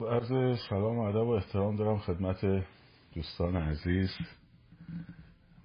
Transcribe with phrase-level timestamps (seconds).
[0.00, 2.64] با عرض سلام و ادب و احترام دارم خدمت
[3.14, 4.10] دوستان عزیز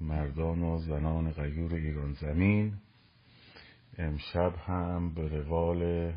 [0.01, 2.73] مردان و زنان غیور ایران زمین.
[3.97, 6.13] امشب هم به روال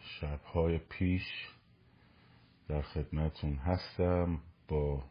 [0.00, 1.48] شبهای پیش
[2.68, 5.04] در خدمتون هستم با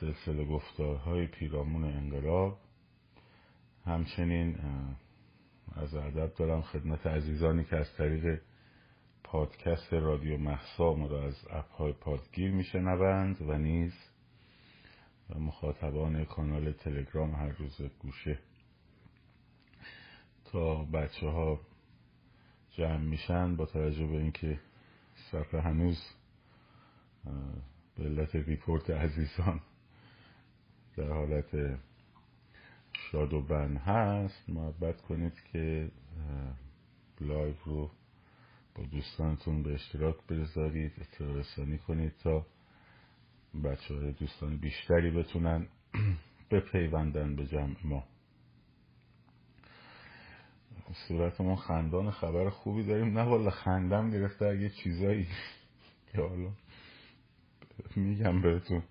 [0.00, 2.58] سلسله گفتارهای پیرامون انقلاب.
[3.86, 4.58] همچنین
[5.76, 8.40] از ادب دارم خدمت عزیزانی که از طریق
[9.30, 11.34] پادکست رادیو محسا ما را از
[11.78, 13.92] های پادگیر میشنوند و نیز
[15.30, 18.38] و مخاطبان کانال تلگرام هر روز گوشه.
[20.44, 21.60] تا بچه ها
[22.70, 24.60] جمع میشن با توجه به اینکه
[25.30, 25.98] صفحه هنوز
[27.96, 29.60] به علت ریپورت عزیزان
[30.96, 31.78] در حالت
[32.92, 35.90] شاد و بن هست محبت کنید که
[37.20, 37.90] لایو رو
[38.78, 42.46] با دوستانتون به اشتراک بذارید اطلاع رسانی کنید تا
[43.64, 45.66] بچه های دوستان بیشتری بتونن
[46.50, 48.04] بپیوندن به جمع ما.
[51.08, 53.18] صورت ما خندان خبر خوبی داریم.
[53.18, 55.26] نه والا خندم گرفته اگه چیزایی
[56.12, 56.50] که حالا
[57.96, 58.82] میگم بهتون.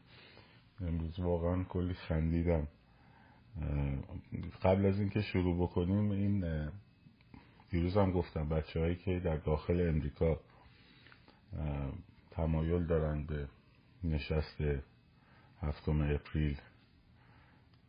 [0.82, 2.68] امروز واقعا کلی خندیدم.
[4.64, 6.44] قبل از اینکه شروع بکنیم این
[7.70, 10.40] دیروز هم گفتم بچه هایی که در داخل امریکا
[12.32, 13.48] تمایل دارن به
[14.04, 14.62] نشست
[15.62, 16.58] هفتم اپریل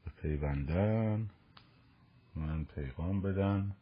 [0.05, 1.31] به پیوندن
[2.37, 3.73] من پیغام بدن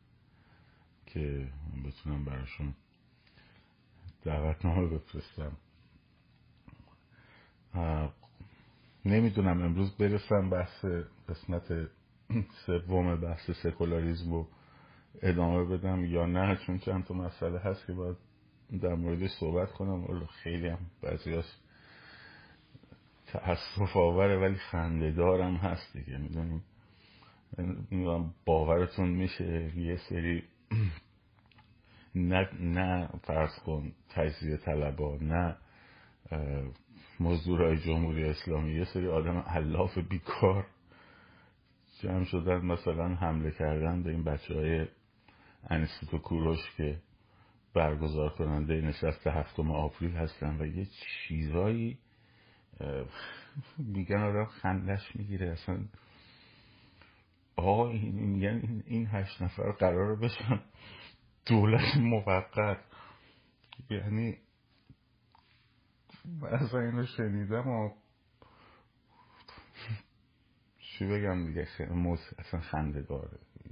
[1.06, 1.48] که
[1.84, 2.74] بتونم براشون
[4.24, 5.56] دعوتنامه بفرستم.
[9.04, 10.84] نمی‌دونم امروز برسم بحث
[11.28, 11.88] قسمت
[12.66, 14.48] سوم بحث سکولاریزم رو
[15.22, 18.16] ادامه بدم یا نه چون چند تا مسئله هست که باید
[18.82, 20.04] در موردش صحبت کنم.
[20.04, 21.44] ولی خیلی هم بعضیاش
[23.26, 26.18] تأصف آوره ولی خنده دارم هست دیگه.
[26.18, 26.64] می‌دونیم؟
[28.44, 29.72] باورتون میشه.
[29.76, 30.42] یه سری
[32.14, 35.56] نه نه فرض کن تجزیه طلبا نه
[37.20, 40.66] مزدورای جمهوری اسلامی یه سری آدم علاف بیکار
[42.02, 44.86] جمع شدن مثلا حمله کردن به این بچه های
[45.70, 47.00] انستیتو کوروش که
[47.74, 51.98] برگزار کننده نشست هفتم آپریل هستن و یه چیزایی
[53.78, 55.84] میگن آدم خندش می‌گیره اصلا
[57.56, 60.60] آقا میگن این هشت نفر قرار بشن
[61.46, 62.78] دولت موقت.
[63.90, 64.38] یعنی
[66.42, 67.90] اصلا اینو شنیدم و
[70.78, 71.68] چی بگم دیگه
[72.38, 73.02] اصلا خنده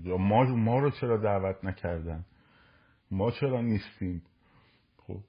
[0.03, 2.25] یا ما ما رو چرا دعوت نکردن؟
[3.11, 4.23] ما چرا نیستیم؟
[5.07, 5.21] خب.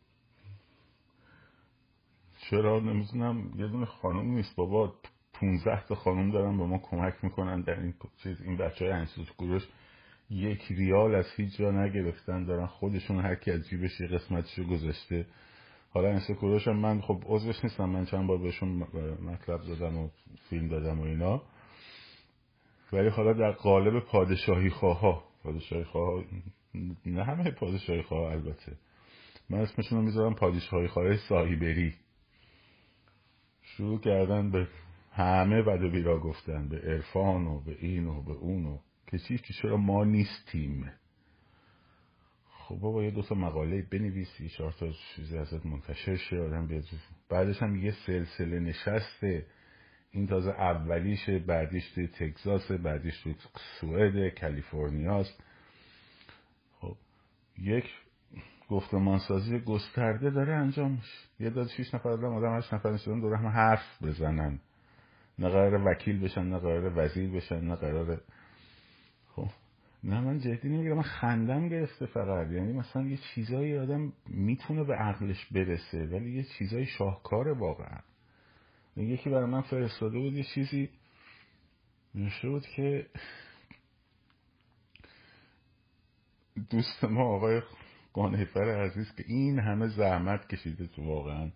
[2.49, 3.51] چرا؟ نمی‌دونم.
[3.55, 4.55] یه دونه خانم نیست.
[4.55, 4.93] بابا
[5.33, 7.93] 15 تا خانم دارن به ما کمک می‌کنن در این
[8.23, 9.67] چیز این بچه های انسوس گروش
[10.29, 12.45] یک ریال از هیچ جا نگرفتن.
[12.45, 15.25] دارن خودشون هر کی از جیبش یه قسمتشو گذاشته.
[15.89, 17.89] حالا انسکوروش هم من خب عضوش نیستم.
[17.89, 18.69] من چند بار بهشون
[19.21, 20.09] مطلب دادم و
[20.49, 21.41] فیلم دادم و اینا.
[22.93, 26.23] ولی حالا در قالب پادشاهی خواه پادشاهی خواه
[27.05, 28.77] نه همه پادشاهی خواه البته.
[29.49, 31.93] من اسمشون رو می‌ذارم پادشاهی خواه سایبری
[33.61, 34.67] شروع کردن به
[35.11, 36.69] همه بد و بیرا گفتن.
[36.69, 40.91] به عرفان و به این و به اون و که چی که چرا ما نیستیم.
[42.49, 46.83] خب بابا یه دوتا مقاله بنویسی چهار تا چیزی ازت منتشر شه آدم بیاد.
[47.29, 49.45] بعدش هم یه سلسله نشسته.
[50.15, 53.35] این تازه اولیشه بعدیش توی تگزاس بعدیش توی
[53.79, 55.43] سوئد کالیفرنیاست
[56.79, 56.95] خب
[57.57, 57.85] یک
[58.69, 61.17] گفتمانسازی گسترده داره انجام میشه.
[61.39, 64.59] یه داد شیش نفر آدم آدم هشت نفر نشدن دور هم حرف بزنن.
[65.39, 68.21] نه قرار وکیل بشن نه قرار وزیر بشن نه قرار
[69.35, 69.49] خب
[70.03, 72.51] نه من جدی نمی‌گیرم من خندم گرفته فقط.
[72.51, 77.99] یعنی مثلا یه چیزایی آدم می‌تونه به عقلش برسه ولی یه چیزای شاهکاره واقعا.
[79.03, 80.89] یکی برای من فرستاده بود یه چیزی.
[82.15, 83.07] نوشته بود که
[86.69, 87.61] دوست ما آقای
[88.13, 91.51] قانیفر عزیز که این همه زحمت کشیده تو واقعا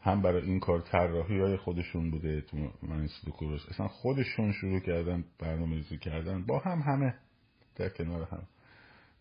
[0.00, 5.24] هم برای این کار طراحی های خودشون بوده تو منیستو کوروش اصلا خودشون شروع کردن
[5.38, 7.14] برنامه ریزی کردن با هم همه
[7.76, 8.42] در کنار هم.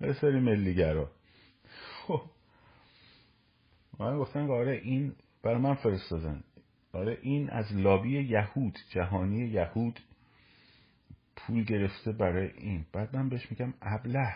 [0.01, 1.11] یه سری ملیگرا.
[2.07, 2.21] خب.
[3.99, 6.43] من گفتن آره این برای من فرستادن.
[6.95, 9.99] آره این از لابی یهود جهانی یهود
[11.35, 12.85] پول گرفته برای این.
[12.93, 14.35] بعد من بهش میگم ابله.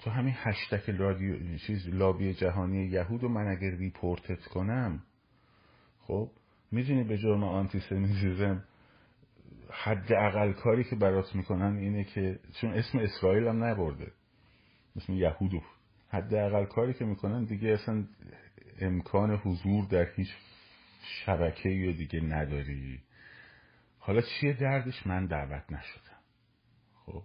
[0.00, 5.02] تو همین هشتک رادیو چیز لابی جهانی یهود رو من اگر ریپورتت کنم
[6.00, 6.30] خب
[6.72, 8.64] می‌دونی به جرم آنتیسمیتیزم
[9.70, 14.12] حد اقل کاری که برات می‌کنن اینه که چون اسم اسرائیل هم نبرده
[14.96, 15.60] اسم یهودو.
[16.08, 18.04] حد اقل کاری که می‌کنن دیگه اصلا
[18.80, 20.28] امکان حضور در هیچ
[21.02, 23.00] شبکه یا دیگه نداری.
[23.98, 26.22] حالا چیه دردش؟ من دعوت نشدم.
[26.94, 27.22] خب؟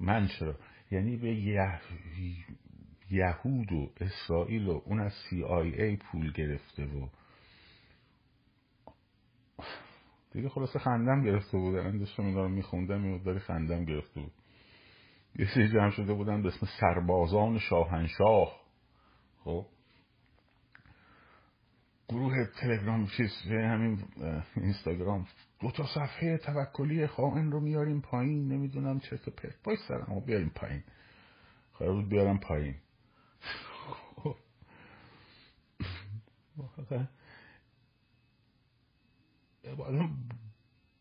[0.00, 0.58] من چرا؟
[0.90, 1.34] یعنی به
[3.10, 7.08] یهود و اسرائیل و اون از ای پول گرفته و
[10.32, 14.32] دیگه خلاصه خندم گرفته بود من داشتم اینا رو میخوندم این داری خندم گرفته بود.
[15.36, 18.60] یه سری جمع شده بودن به اسم سربازان شاهنشاه.
[19.44, 19.66] خب؟
[22.08, 24.04] گروه تلگرام چیز همین
[24.56, 25.26] اینستاگرام.
[25.60, 30.52] دو تا صفحه توکلی خائن رو میاریم پایین نمی‌دونم چه تو پرت بای سرم بیاریم
[30.54, 30.82] پایین.
[31.78, 32.74] قرار بود بیارم پایین.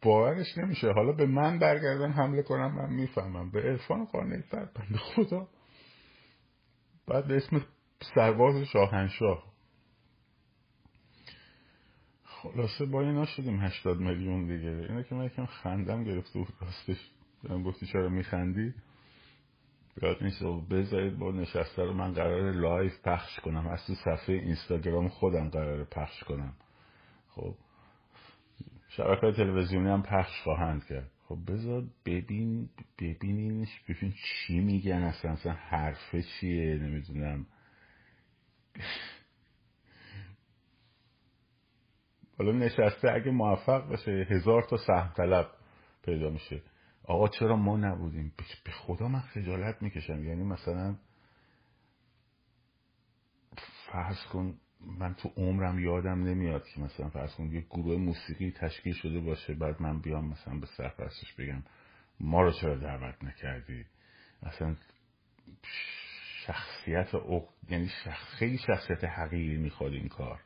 [0.01, 0.91] باورش نمیشه.
[0.91, 3.51] حالا به من برگردن حمله کنم من می‌فهمم.
[3.51, 5.47] به عرفان قانعی فر بنده خدا.
[7.07, 7.65] بعد به اسم
[8.15, 9.52] سرباز شاهنشاه.
[12.43, 14.69] خلاصه با اینا شدیم هشتاد میلیون دیگه.
[14.89, 17.11] اینه که من یکم خندم گرفته بود راستش.
[17.43, 18.73] بهم گفتی چرا میخندی؟
[20.01, 20.43] بیاد نیست.
[20.69, 23.67] بذارید با نشسته رو من قرار لایف پخش کنم.
[23.67, 26.53] از تو صفحه اینستاگرام خودم قرار پخش کنم.
[27.29, 27.55] خب.
[28.89, 31.11] شبکه تلویزیونی هم پخش خواهند کرد.
[31.27, 32.69] خب بذار ببین
[32.99, 35.03] ببینینش ببین چی میگن.
[35.03, 37.45] اصلا اصلا حرفه چیه؟ نمی‌دونم.
[42.37, 45.47] حالا نشسته اگه موفق بشه هزار تا سهم طلب
[46.05, 46.61] پیدا میشه.
[47.03, 48.33] آقا چرا ما نبودیم؟
[48.65, 50.23] به خدا من خجالت می‌کشم.
[50.23, 50.95] یعنی مثلا
[53.91, 54.57] فرض کن
[54.99, 59.53] من تو عمرم یادم نمیاد که مثلا فرض کن یه گروه موسیقی تشکیل شده باشه
[59.53, 61.63] بعد من بیام مثلا به سرپرستش بگم
[62.19, 63.85] ما رو چرا دعوت نکردی؟
[64.43, 64.75] مثلا
[66.45, 67.49] شخصیت اق...
[67.69, 68.25] یعنی شخص...
[68.39, 70.39] خیلی شخصیت حقیقی می‌خواد این کار.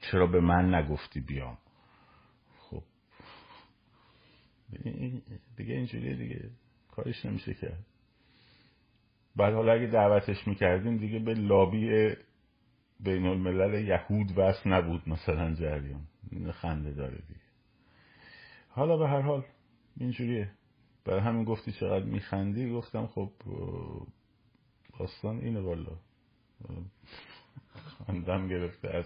[0.00, 1.58] چرا به من نگفتی بیام؟
[2.58, 2.82] خب.
[5.56, 6.50] دیگه اینجوریه دیگه.
[6.90, 7.86] کارش نمیشه کرد
[9.36, 12.14] بعد حالا اگه دعوتش می‌کردیم دیگه به لابی
[13.00, 16.06] بین الملل یهود وصل نبود مثلا جریان.
[16.52, 17.40] خنده داره دیگه.
[18.68, 19.44] حالا به هر حال
[19.96, 20.50] اینجوریه.
[21.04, 23.30] برای همین گفتی چقدر میخندی؟ گفتم خب
[24.98, 25.96] داستان اینه والا.
[28.06, 29.04] خندم گرفته از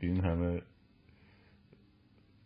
[0.00, 0.62] این همه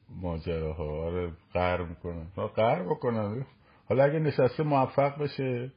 [0.09, 1.05] ماجراها.
[1.05, 2.27] آره قهر می‌کنن
[2.57, 3.47] قهر بکنن
[3.89, 5.73] حالا اگه نشسته موفق بشه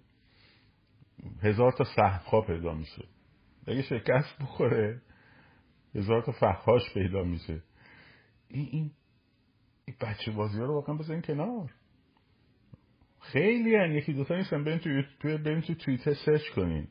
[1.42, 3.06] هزار تا سهم پیدا میشه.
[3.68, 5.02] اگه شکست بخوره
[5.96, 7.64] هزار تا فخاش پیدا میشه.
[8.48, 8.92] این این,
[10.02, 11.74] بچه بازی ها رو واقعا بزنین کنار.
[13.20, 13.92] خیلی هن.
[13.92, 14.64] یکی دوتا نیستن.
[14.64, 16.88] برین تو, تو, تو سرچ کنین.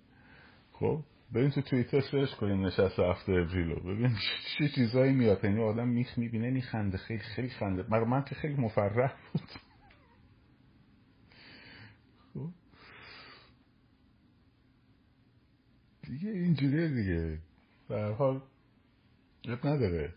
[0.72, 3.80] خب؟ برین تو توییتر سرچ کنین نشست هفته اپریل رو.
[3.94, 4.16] ببین
[4.58, 5.44] چه چیزایی میاد.
[5.44, 6.98] یعنی آدم میخ می‌بینه میخنده.
[6.98, 7.84] خیلی خیلی خنده.
[7.88, 9.50] من من که خیلی مفرح بود؟
[12.34, 12.48] خب.
[16.02, 17.38] دیگه اینجوریه دیگه.
[17.88, 18.42] در حال
[19.44, 20.14] اب نداره.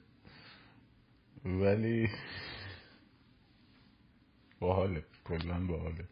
[1.45, 2.07] ولی
[4.59, 5.03] باحاله.
[5.23, 6.05] کلا باحاله.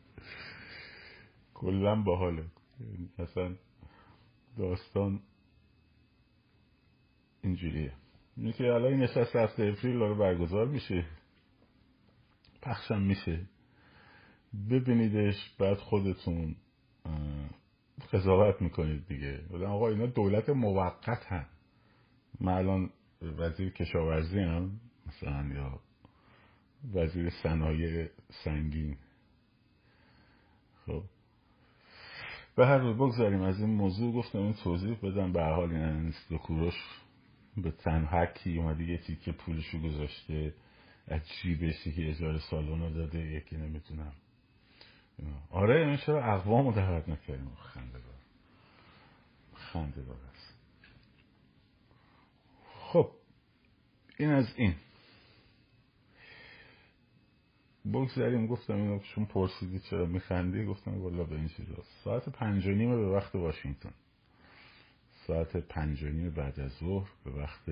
[1.54, 2.46] کلا باحاله.
[3.20, 3.56] اصلا
[4.58, 5.20] داستان
[7.42, 7.94] اینجوریه.
[8.38, 11.06] اینه که الان این نشست هفته اپریل داره برگزار میشه.
[12.62, 13.46] پخشم میشه.
[14.70, 16.56] ببینیدش بعد خودتون
[18.14, 19.66] قضاوت می‌کنید دیگه.
[19.66, 21.46] آقا اینا دولت موقت هم
[22.40, 22.90] من الان
[23.22, 25.80] وزیر کشاورزی هم مثلا یا
[26.94, 28.10] وزیر صنایع
[28.44, 28.98] سنگین.
[30.86, 31.04] خب
[32.56, 34.14] به هر روز بگذاریم از این موضوع.
[34.14, 35.34] گفتم این توضیح بدم.
[35.34, 36.76] به حال این دو کوروش
[37.58, 40.54] به تنهکی اومده یه تیکه پولشو گذاشته.
[41.08, 44.14] از جیبش که اجاره سالن داده؟ یکی نمی‌تونم
[45.52, 48.14] آره این چرا اقوام رو دعوت نکردیم؟ خنده دار.
[49.54, 50.58] خنده دار است.
[52.80, 53.12] خب
[54.18, 54.76] این از این.
[57.86, 61.84] بگذاریم گفتم اینو چون پرسیدی چرا میخندی گفتم والا به این چیزا.
[62.04, 63.94] ساعت پنج و نیم به وقت واشنگتن.
[65.28, 67.70] ساعت پنج و نیم بعد از ظهر به وقت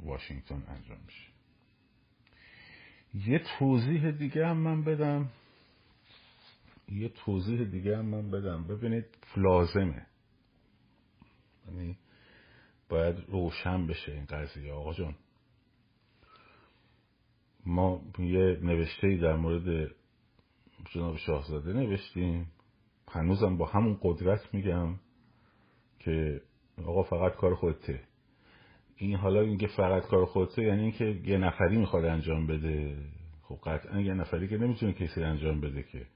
[0.00, 1.30] واشنگتن انجام میشه.
[3.14, 5.28] یه توضیح دیگه هم من بدم.
[6.88, 8.64] یه توضیح دیگه هم من بدم.
[8.64, 10.06] ببینید لازمه.
[11.66, 11.98] یعنی
[12.88, 14.72] باید روشن بشه این قضیه.
[14.72, 15.14] آقا جان
[17.66, 19.90] ما یه نوشته در مورد
[20.90, 22.46] جناب شاهزاده نوشتیم.
[23.08, 24.94] هنوزم با همون قدرت میگم
[25.98, 26.40] که
[26.86, 28.00] آقا فقط کار خودته.
[28.96, 32.96] این حالا اینکه فقط کار خودته یعنی اینکه یه نفری می‌خواد انجام بده.
[33.42, 36.06] خب قطعا یه نفری که نمی‌تونه کسی انجام بده که.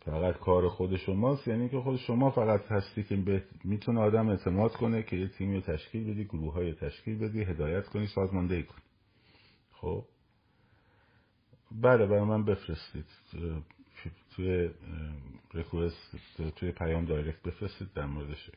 [0.00, 5.02] فقط کار خود شماست یعنی که خود شما فقط هستی که می‌تونه آدم اعتماد کنه
[5.02, 8.82] که یه تیمی تشکیل بدی گروه های تشکیل بدی هدایت کنی سازماندهی کنی.
[9.72, 10.04] خب؟
[11.72, 13.06] بله برای من بفرستید.
[14.36, 14.70] توی
[15.54, 16.16] ریکوست
[16.56, 18.50] توی پیام دایرکت بفرستید در موردش.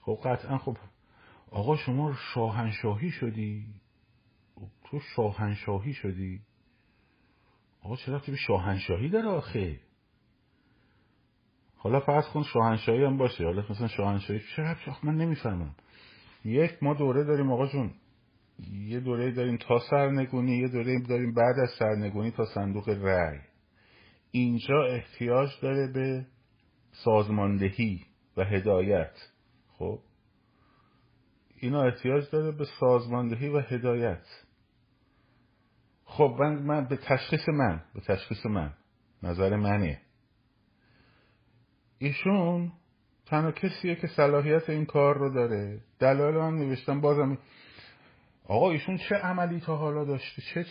[0.00, 0.76] خب قطعا خب
[1.50, 3.66] آقا شما شاهنشاهی شدی؟
[4.84, 6.40] تو شاهنشاهی شدی؟
[7.82, 9.80] آقا چرا به شاهنشاهی داره آخه؟
[11.76, 13.44] حالا فرض کن شاهنشاهی هم باشه.
[13.44, 15.74] حالا مثلا شاهنشاهی چرا من نمی‌فهمم.
[16.44, 17.94] یک ما دوره داریم آقا جون.
[18.58, 23.38] یه دوره داریم تا سرنگونی یه دوره داریم بعد از سرنگونی تا صندوق رأی.
[24.30, 26.26] اینجا احتیاج داره به
[26.92, 28.04] سازماندهی
[28.36, 29.12] و هدایت.
[29.68, 29.98] خب؟
[31.56, 34.26] اینا احتیاج داره به سازماندهی و هدایت.
[36.04, 38.72] خب من, من به تشخیص من به تشخیص من
[39.22, 40.00] نظر منه.
[41.98, 42.72] ایشون
[43.26, 45.80] تنها کسیه که صلاحیت این کار رو داره.
[45.98, 47.38] دلایل من نوشتم بازم
[48.44, 50.64] آقا ایشون چه عملی تا حالا داشته؟ چه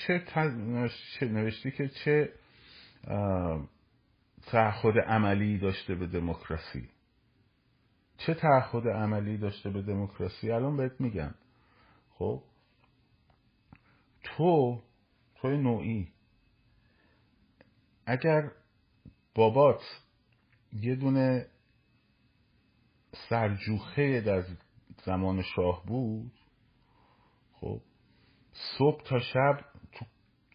[1.19, 2.33] چه, نوشتی که چه
[4.47, 6.89] تعهد عملی داشته به دموکراسی؟
[8.17, 11.35] چه تعهد عملی داشته به دموکراسی؟ الان بهت میگم.
[12.09, 12.43] خب؟
[14.23, 14.81] تو
[15.35, 16.07] توی نوعی
[18.05, 18.51] اگر
[19.35, 19.81] بابات
[20.73, 21.47] یه دونه
[23.29, 24.43] سرجوخه در
[25.05, 26.42] زمان شاه بود
[27.63, 27.81] خب
[28.77, 29.59] صبح تا شب
[29.91, 30.05] تو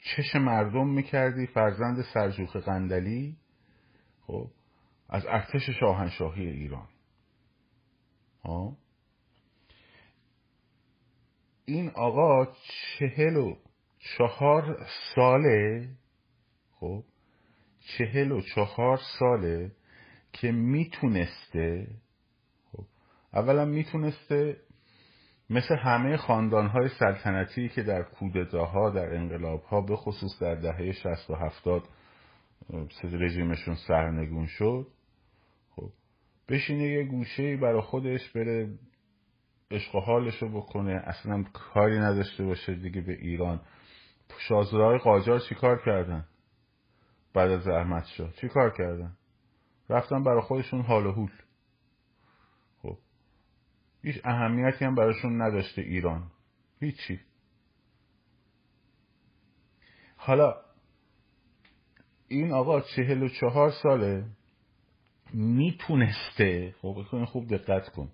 [0.03, 3.37] چش مردم می‌کردی فرزند سرجوخه قندلی
[4.27, 4.50] خب
[5.09, 6.88] از ارتش شاهنشاهی ایران.
[8.45, 8.77] ها
[11.65, 12.53] این آقا
[12.99, 13.57] چهل و
[13.99, 15.88] چهار ساله
[16.73, 17.05] خب
[17.81, 19.73] چهل و چهار ساله
[20.33, 21.88] که می‌تونسته
[22.73, 22.85] خب
[23.33, 24.67] اولا می‌تونسته
[25.50, 31.35] مثل همه خاندانهای سلطنتی که در کودتاها در انقلابها به خصوص در دهه شست و
[31.35, 31.83] هفتاد
[33.02, 34.87] رژیمشون سرنگون شد.
[35.71, 35.90] خب
[36.49, 38.78] بشینه یه گوشه برای خودش بره
[39.71, 43.61] عشق و حالشو بکنه اصلا کاری نداشته باشه دیگه به ایران.
[44.38, 46.26] شازدهای قاجار چیکار کردن؟
[47.35, 49.17] بعد از زحمت شد چیکار کردن؟
[49.90, 51.31] رفتن برای خودشون حال و حول
[54.09, 56.31] هیچ اهمیتی هم براشون نداشته ایران.
[56.81, 57.21] هیچی.
[60.17, 60.55] حالا
[62.29, 64.25] این آقا چهل و چهار ساله.
[65.35, 68.11] می‌تونسته خب خوب دقت کن.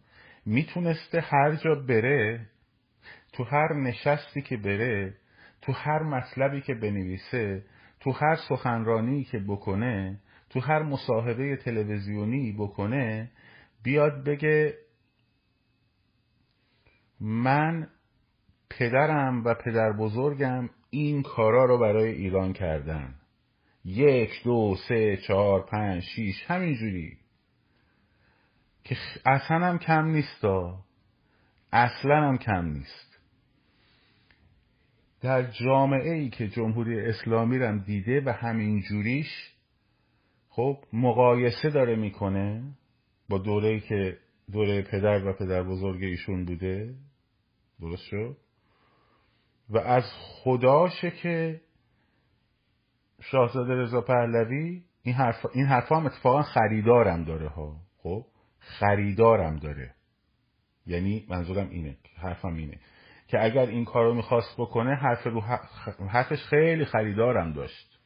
[0.47, 2.47] می‌تونسته هر جا بره
[3.33, 5.15] تو هر نشستی که بره
[5.63, 7.65] تو هر مطلبی که بنویسه
[8.01, 10.21] تو هر سخنرانی که بکنه
[10.51, 13.31] تو هر مصاحبه تلویزیونی بکنه
[13.83, 14.84] بیاد بگه
[17.27, 17.89] من
[18.71, 23.15] پدرم و پدر بزرگم این کارا رو برای ایران کردن.
[23.85, 27.19] یک دو سه چهار پنج شیش همینجوری.
[28.85, 30.85] که اصلا هم کم نیستا
[31.73, 33.19] اصلا هم کم نیست.
[35.21, 39.53] در جامعه ای که جمهوری اسلامی رم دیده و همین جوریش
[40.49, 42.63] خب مقایسه داره می‌کنه
[43.29, 44.19] با دوره که
[44.53, 46.95] دوره پدر و پدر بزرگ ایشون بوده.
[47.81, 48.37] درست شد؟
[49.69, 50.05] و از
[50.43, 51.61] خداشه که
[53.21, 57.77] شاهزاده رضا پهلوی این حرف این حرفا هم اتفاقا خریدارم داره ها.
[58.03, 58.27] خب؟
[58.59, 59.95] خریدارم داره.
[60.87, 61.97] یعنی منظورم اینه.
[62.17, 62.79] حرفم اینه.
[63.29, 65.41] که اگر این کار رو می‌خواست بکنه حرف رو
[66.09, 67.99] حرفش خیلی خریدارم داشت.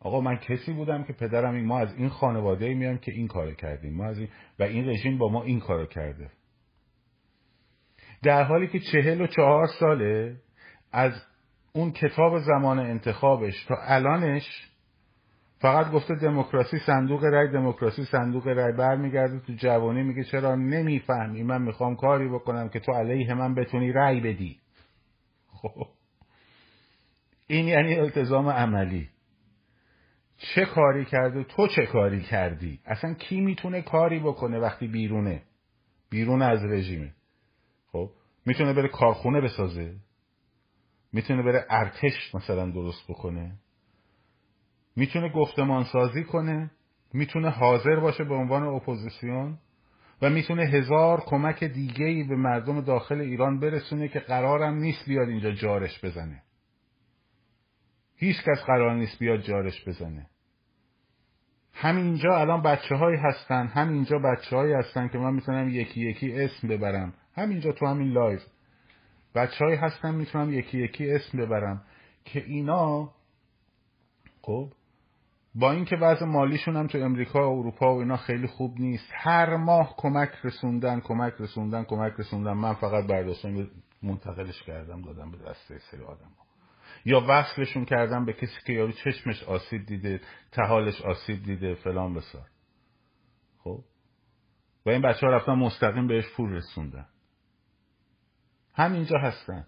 [0.00, 3.54] آقا من کسی بودم که پدرم این ما از این خانواده میام که این کار
[3.54, 3.96] کردیم.
[3.96, 6.30] ما از این و این رژیم با ما این کارو کرده.
[8.22, 10.36] در حالی که چهل و چهار ساله
[10.92, 11.12] از
[11.72, 14.68] اون کتاب زمان انتخابش تا الانش
[15.58, 21.62] فقط گفته دموکراسی صندوق رای دموکراسی صندوق رای برمیگرده تو جوانی میگه چرا نمی‌فهمی؟ من
[21.62, 24.58] می‌خوام کاری بکنم که تو علیه من بتونی رای بدی.
[25.52, 25.86] خب.
[27.46, 29.08] این یعنی التزام عملی.
[30.38, 35.42] چه کاری کرده تو چه کاری کردی؟ اصلا کی می‌تونه کاری بکنه وقتی بیرونه؟
[36.10, 37.10] بیرون از رژیمه.
[38.46, 39.96] می‌تونه بره کارخونه بسازه.
[41.12, 43.52] می‌تونه بره ارتش مثلا درست بکنه.
[44.96, 46.70] می‌تونه گفتمان سازی کنه.
[47.12, 49.58] می‌تونه حاضر باشه به عنوان اپوزیسیون.
[50.22, 55.28] و می‌تونه هزار کمک دیگه ای به مردم داخل ایران برسونه که قرارم نیست بیاد
[55.28, 56.42] اینجا جارش بزنه.
[58.16, 60.26] هیچ کس قرار نیست بیاد جارش بزنه.
[61.72, 63.66] همینجا الان بچه هایی هستن.
[63.66, 67.14] همینجا بچه هایی هستن که من می‌تونم یکی یکی اسم ببرم.
[67.34, 68.42] همینجا تو همین live
[69.34, 71.84] بچه هایی هستن می‌تونم یکی یکی اسم ببرم
[72.24, 73.10] که اینا
[74.42, 74.72] خب
[75.54, 79.56] با اینکه وضع مالیشون هم تو امریکا و اروپا و اینا خیلی خوب نیست هر
[79.56, 82.52] ماه کمک رسوندن کمک رسوندن کمک رسوندن.
[82.52, 83.68] من فقط برداشتم
[84.02, 86.46] منتقلش کردم دادم به دسته سری آدم ها.
[87.04, 90.20] یا وصلشون کردم به کسی که یارو چشمش آسیب دیده
[90.52, 92.46] تحالش آسیب دیده فلان بسار
[93.58, 93.84] خب؟
[94.86, 97.06] و این بچه ها رفتن مستقیم بهش پول رسوندن.
[98.74, 99.66] همینجا هستن.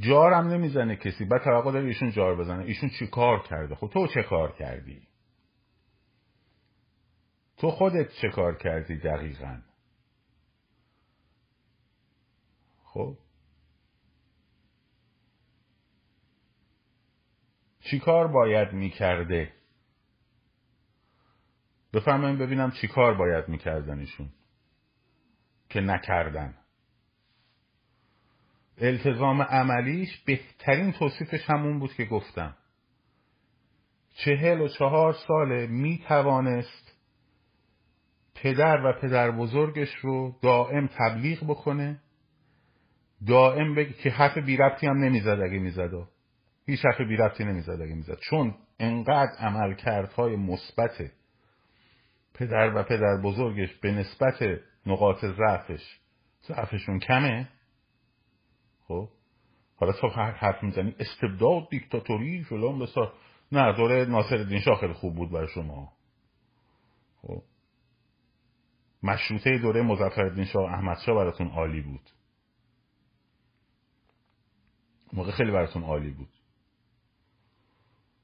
[0.00, 1.24] جارم نمی‌زنه کسی.
[1.24, 2.64] بعد توقع داره ایشون جار بزنه.
[2.64, 5.08] ایشون چی کار کرده؟ خب تو چه کار کردی؟
[7.56, 9.60] تو خودت چه کار کردی دقیقا؟
[12.84, 13.18] خب؟
[17.80, 19.52] چی کار باید می‌کرده؟
[21.92, 24.32] بفرمایید ببینم چی کار باید می‌کردن ایشون.
[25.68, 26.54] که نکردن.
[28.78, 32.56] التزام عملیش بهترین توصیفش همون بود که گفتم.
[34.14, 36.96] چهل و چهار ساله می توانست
[38.34, 42.00] پدر و پدر بزرگش رو دائم تبلیغ بکنه.
[43.26, 45.90] دائم بگه که حرف بی ربطی هم نمی‌زد اگه می‌زد.
[46.66, 48.18] هیچ حرف بی ربطی نمی‌زد اگه می‌زد.
[48.30, 51.12] چون انقدر عملکردهای مثبت
[52.34, 56.00] پدر و پدر بزرگش به نسبت نقاط ضعفش
[56.48, 57.48] ضعفشون کمه
[58.88, 59.08] خب؟
[59.76, 63.12] حالا تو حرف می‌زنی استبداد دیکتاتوری فلان بسار
[63.52, 65.92] نه دوره ناصر الدین شاه خیلی خوب بود برای شما.
[67.22, 67.42] خب؟
[69.02, 72.10] مشروطه دوره مظفرالدین شاه احمد شاه براتون عالی بود.
[75.12, 76.28] موقع خیلی براتون عالی بود.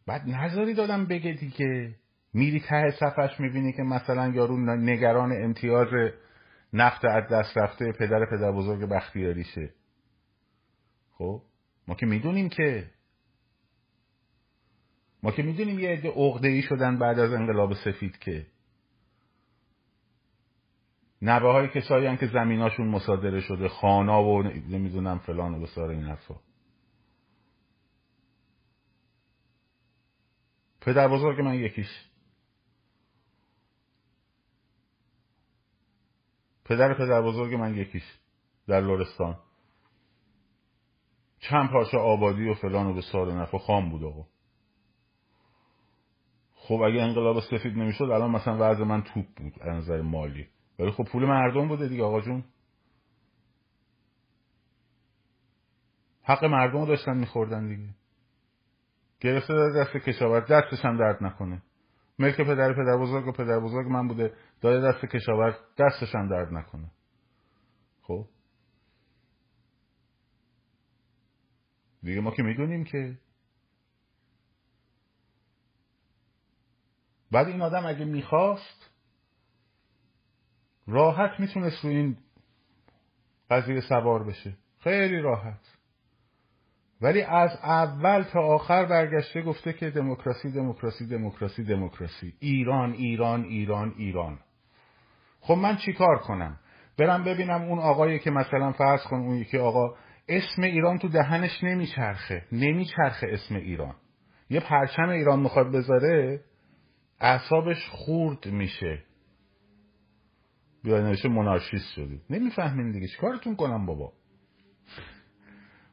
[0.06, 1.94] بعد نظری دادم بگه دیگه.
[2.34, 5.88] میری ته صفحش می‌بینی که مثلا یارو نگران امتیاز
[6.72, 9.74] نفت از دست رفته پدر پدر بزرگ بختیاریشه.
[11.22, 11.42] خب؟
[11.88, 12.90] ما که می‌دونیم که
[15.22, 18.46] ما که می‌دونیم یه عده عقده ای شدن بعد از انقلاب سفید که
[21.22, 26.34] نبه های کسایی که زمیناشون مصادره شده خانا و نمی‌دونم فلان و بسار این حرفا.
[30.80, 31.88] پدر بزرگ من یکیش.
[36.64, 38.18] پدر پدر بزرگ من یکیش
[38.66, 39.38] در لورستان
[41.42, 44.26] چند پارچه آبادی و فلان و به سار نفع خام بود آقا.
[46.54, 50.48] خب اگه انقلاب سفید نمی‌شد الان مثلا وضع من توپ بود از نظر مالی.
[50.78, 52.44] ولی خب پول مردم بوده دیگه آقا جون.
[56.22, 57.94] حق مردم رو داشتن میخوردن دیگه.
[59.20, 61.62] گرفته داده دست کشاورز دستش هم درد نکنه.
[62.18, 66.52] ملک پدر پدر بزرگ و پدر بزرگ من بوده داده دست کشاورز دستش هم درد
[66.52, 66.90] نکنه
[68.02, 68.26] خب
[72.02, 73.18] دیگه ما که می‌دونیم که
[77.30, 78.90] بعد این آدم اگه می‌خواست
[80.86, 82.16] راحت می‌تونست رو این
[83.50, 84.56] قضیه سوار بشه.
[84.80, 85.60] خیلی راحت.
[87.00, 92.34] ولی از اول تا آخر برگشته گفته که دموکراسی دموکراسی دموکراسی دموکراسی.
[92.40, 94.38] ایران ایران ایران ایران.
[95.40, 96.58] خب من چیکار کنم؟
[96.98, 99.96] برم ببینم اون آقایی که مثلا فرض کن اون یکی آقا
[100.36, 102.42] اسم ایران تو دهنش نمیچرخه.
[102.52, 103.94] نمیچرخه اسم ایران.
[104.50, 106.40] یه پرچم ایران می‌خواد بذاره
[107.20, 109.02] اعصابش خورد میشه.
[110.84, 112.20] بیا نوشه منارشیست شدی.
[112.30, 113.08] نمی‌فهمین دیگه.
[113.08, 114.12] چیکارتون کنم بابا؟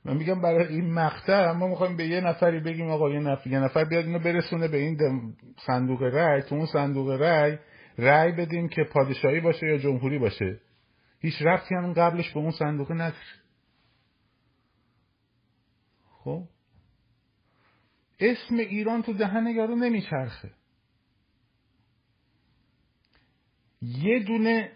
[0.06, 3.60] من میگم برای این مقطع ما می‌خوایم به یه نفری بگیم آقا یه نفر یه
[3.60, 4.98] نفر بیاد اینو برسونه به این
[5.68, 6.42] صندوق رأی.
[6.42, 7.58] تو اون صندوق رأی
[7.98, 10.60] رأی بدیم که پادشاهی باشه یا جمهوری باشه.
[11.20, 13.39] هیچ رفتی هم قبلش به اون صندوق نداره.
[16.30, 16.44] خب؟
[18.20, 20.52] اسم ایران تو دهن یارو نمیچرخه.
[23.82, 24.72] یه دونه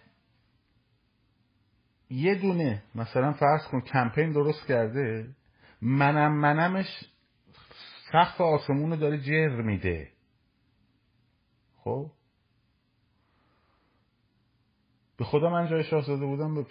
[2.09, 5.29] یه دونه مثلا فرض کن کمپین درست کرده
[5.81, 6.85] منم منمش
[8.11, 10.11] سقف آسمون رو داره جر میده.
[11.77, 12.11] خب؟
[15.17, 16.65] به خدا من جای شاهزاده بودم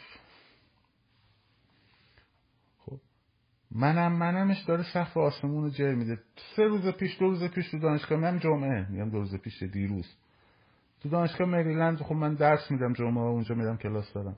[3.74, 6.18] منم منمش داره سقف آسمون رو جر میده.
[6.56, 8.90] سه روز پیش دو روز پیش تو دانشگاه من جمعه.
[8.90, 10.16] میگم دو روز پیش دیروز.
[11.00, 14.36] تو دانشگاه مریلند خب من درس میدم جمعه اونجا میدم کلاس دارم.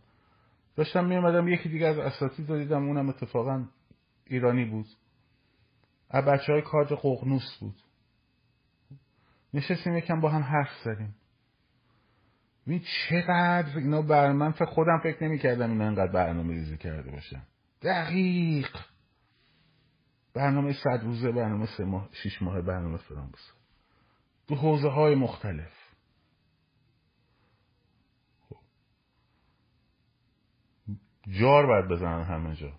[0.76, 3.64] داشتم میومدم یکی دیگه از اساتید رو دیدم اونم اتفاقا
[4.26, 4.86] ایرانی بود.
[6.10, 7.74] از بچه های کادر قغنوس بود.
[9.54, 11.14] نشستیم یکم با هم حرف زدیم.
[12.66, 17.42] این چقدر اینا بر من خودم فکر نمی کردم اینا اینقدر برنامه ریزی کرده باشن.
[17.82, 18.93] دقیق!
[20.34, 23.32] برنامه صد روزه برنامه سه ماه شیش ماه برنامه فلان
[24.48, 25.72] تو حوزه های مختلف.
[28.48, 28.56] خب.
[31.40, 32.72] جار باید بزنن همه جا.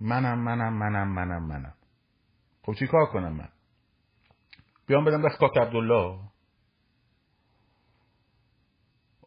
[0.00, 1.74] منم منم منم منم منم.
[2.62, 3.48] خب چی کار کنم من؟
[4.86, 6.33] بیام بدم دست کاک عبدالله.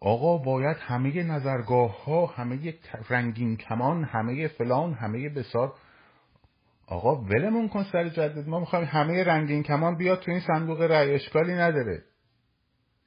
[0.02, 2.74] آقا باید همه نظرگاه ها همه
[3.10, 5.74] رنگین کمان همه فلان همه بسار
[6.88, 11.14] آقا ولمون کن سر جدد ما می‌خوایم همه رنگین کمان بیاد تو این صندوق رأی.
[11.14, 12.04] اشکالی نداره.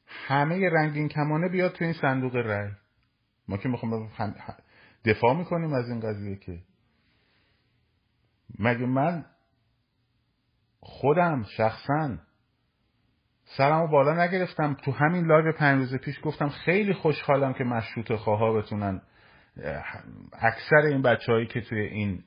[0.07, 2.71] همه رنگین کمانه بیاد تو این صندوق رأی.
[3.49, 4.09] ما که می‌خوام
[5.05, 6.59] دفاع می‌کنیم از این قضیه که.
[8.59, 9.25] مگه من
[10.81, 12.19] خودم شخصا
[13.57, 14.75] سرمو بالا نگرفتم.
[14.75, 19.03] تو همین live پنج روز پیش گفتم خیلی خوشحالم که مشروط خواه بتونن
[20.33, 22.23] اکثر این بچههایی که توی این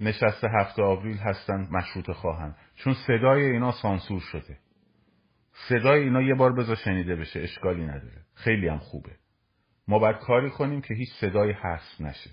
[0.00, 2.54] نشست هفته آوریل هستن مشروط خواهن.
[2.74, 4.58] چون صدای اینا سانسور شده.
[5.52, 8.24] صدای اینا یه بار بذار شنیده بشه اشکالی نداره.
[8.34, 9.10] خیلی هم خوبه.
[9.88, 12.30] ما باید کاری کنیم که هیچ صدایی حس نشه.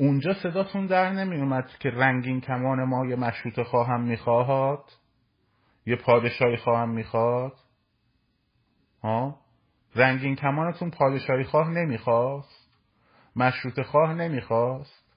[0.00, 4.84] اونجا صداتون در نمی اومد که رنگین کمان ما یه مشروط خواهم می‌خواهد؟
[5.88, 7.52] یه پادشاهی خواهم می‌خواد
[9.02, 9.40] ها؟
[9.94, 12.70] رنگین کمانتون پادشاهی خواه نمی‌خواست؟
[13.36, 15.14] مشروط خواه نمی‌خواست؟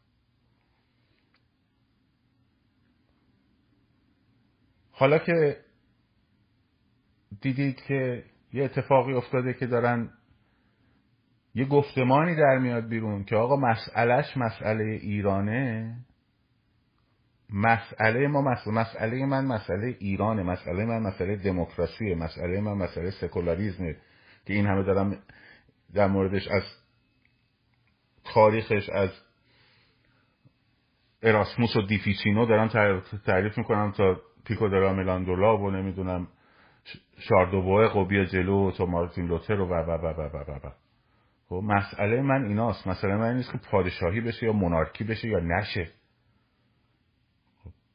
[4.91, 5.57] حالا که
[7.41, 10.13] دیدید که یه اتفاقی افتاده که دارن
[11.55, 15.95] یه گفتمانی در میاد بیرون که آقا مسئلهش مسئله ایرانه
[17.51, 23.95] مسئله ما مسئله, مسئله من مسئله ایرانه مسئله من مسئله دموکراسیه مسئله من مسئله سکولاریزمه
[24.45, 25.17] که این همه دارم
[25.93, 26.63] در موردش از
[28.33, 29.09] تاریخش از
[31.23, 32.67] اراسموس و دیفیچینو دارم
[33.25, 36.27] تعریف می‌کنم تا پیکو درا ملاندولا و نمی‌دونم
[37.19, 40.71] شاردوبوه و بیا جلو تو مارتین لوتر و و و و و و و.
[41.49, 42.87] خب مسئله من ایناست.
[42.87, 45.89] مسئله من نیست که پادشاهی بشه یا مونارکی بشه یا نشه.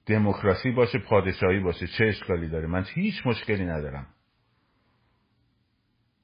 [0.07, 4.07] دموکراسی باشه پادشاهی باشه چه اشکالی داره؟ من هیچ مشکلی ندارم.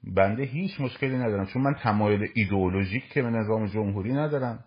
[0.05, 4.65] بنده هیچ مشکلی ندارم چون من تمایل ایدئولوژیک که به نظام جمهوری ندارم.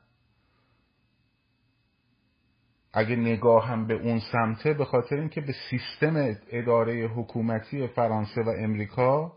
[2.93, 9.33] اگه نگاهم به اون سمته به خاطر اینکه به سیستم اداره حکومتی فرانسه و امریکا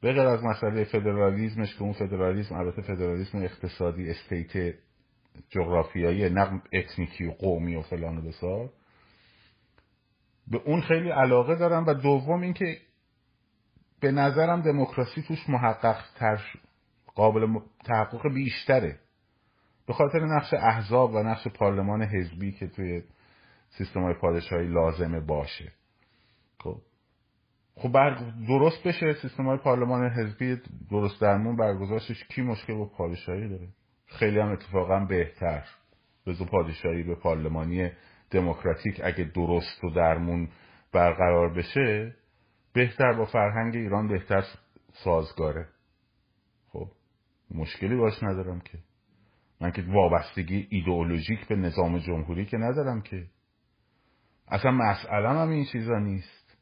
[0.00, 4.74] به غیر از مسئله فدرالیزمش که اون فدرالیزم البته فدرالیزم اقتصادی state
[5.48, 8.70] جغرافیایی نه اتنیکی و قومی و فلان و بیسار
[10.50, 12.76] به اون خیلی علاقه دارم و دوم اینکه
[14.00, 16.40] به نظرم دموکراسی توش محقق تر
[17.14, 18.98] قابل تحقق بیشتره.
[19.86, 23.02] به خاطر نقش احزاب و نقش پارلمان حزبی که توی
[23.68, 25.72] سیستم های پادشاهی لازمه باشه.
[26.60, 26.76] خب.
[27.74, 27.92] خب
[28.48, 33.68] درست بشه سیستم های پارلمان حزبی درست درمون برگذاشتش کی مشکل با پادشاهی داره؟
[34.18, 35.64] خیلی هم اتفاقا بهتر.
[36.24, 37.90] به پادشاهی به پارلمانی
[38.30, 40.48] دموکراتیک اگه درست و درمون
[40.92, 42.16] برقرار بشه
[42.72, 44.44] بهتر با فرهنگ ایران بهتر
[44.92, 45.68] سازگاره.
[46.68, 46.88] خب
[47.50, 48.78] مشکلی باش ندارم که.
[49.60, 53.26] من که وابستگی ایدئولوژیک به نظام جمهوری که ندارم که.
[54.48, 56.58] اصلا مسئله هم این چیزا نیست.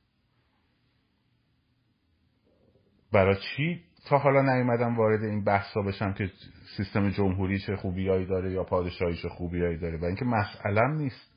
[3.12, 6.31] برای چی تا حالا نیومدم وارد این بحثا بشم که
[6.77, 9.99] سیستم جمهوری چه خوبیایی داره یا پادشاهی چه خوبیایی داره.
[9.99, 11.33] و اینکه مسئله نیست.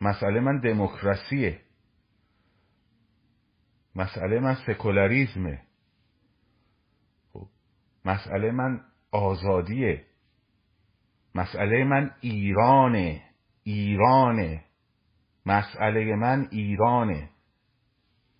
[0.00, 1.60] مسئله من دموکراسیه.
[3.96, 5.62] مسئله من سکولاریزمه.
[7.32, 7.46] خب.
[8.04, 8.80] مسئله من
[9.12, 10.04] آزادیه.
[11.34, 13.22] مسئله من ایرانه.
[13.62, 14.64] ایرانه.
[15.46, 17.30] مسئله من ایرانه.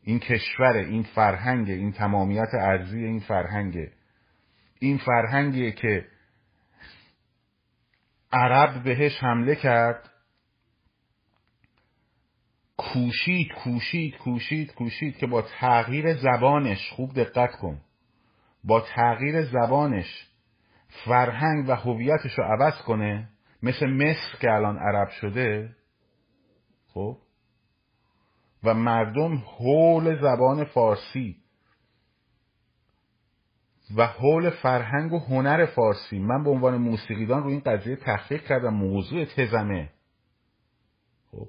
[0.09, 3.93] این کشور این فرهنگ این تمامیت ارزی این فرهنگه
[4.79, 6.07] این فرهنگیه که
[8.33, 10.11] عرب بهش حمله کرد.
[12.77, 17.81] کوشید کوشید کوشید کوشید که با تغییر زبانش خوب دقت کن.
[18.65, 20.27] با تغییر زبانش
[21.05, 23.29] فرهنگ و هویتش رو عوض کنه.
[23.63, 25.77] مثل مصر که الان عرب شده.
[26.95, 27.19] خب؟
[28.65, 31.37] و مردم حول زبان فارسی
[33.97, 36.19] و حول فرهنگ و هنر فارسی.
[36.19, 38.75] من به عنوان موسیقیدان رو این قضیه تحقیق کردم.
[38.75, 39.91] موضوع تزمه.
[41.31, 41.49] خب.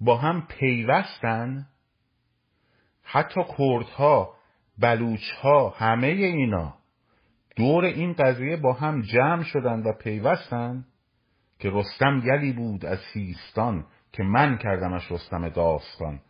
[0.00, 1.66] با هم پیوستن.
[3.02, 4.34] حتی کردها
[4.78, 6.74] بلوچها همه اینا.
[7.56, 10.84] دور این قضیه با هم جمع شدن و پیوستن.
[11.58, 16.20] که رستم یلی بود از سیستان که من کردمش رستم داستان.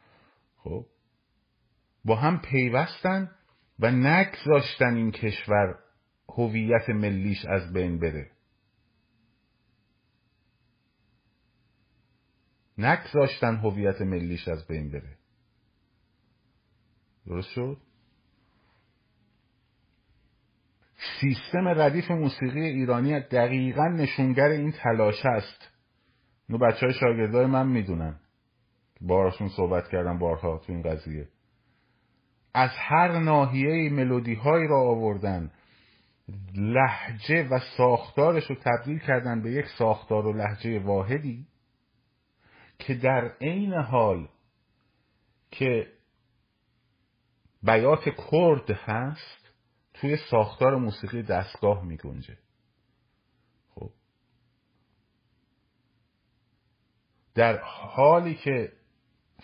[0.56, 0.86] خب؟
[2.04, 3.30] با هم پیوستن
[3.78, 5.78] و نگذاشتن این کشور
[6.28, 8.30] هویت ملیش از بین بره.
[12.78, 15.18] نگذاشتن هویت ملیش از بین بره.
[17.26, 17.87] درست شد؟
[21.20, 25.70] سیستم ردیف موسیقی ایرانی دقیقا نشونگر این تلاش است.
[26.48, 28.20] اینو بچه های شاگردای من می‌دونن.
[29.00, 31.28] بارشون صحبت کردم بارها تو این قضیه.
[32.54, 35.50] از هر ناحیه ملودی هایی را آوردن
[36.54, 41.46] لحجه و ساختارش رو تبدیل کردن به یک ساختار و لحجه واحدی
[42.78, 44.28] که در عین حال
[45.50, 45.86] که
[47.62, 49.47] بیات کرد هست
[50.00, 52.38] توی ساختار موسیقی دستگاه می گنجه
[53.74, 53.90] خب.
[57.34, 58.72] در حالی که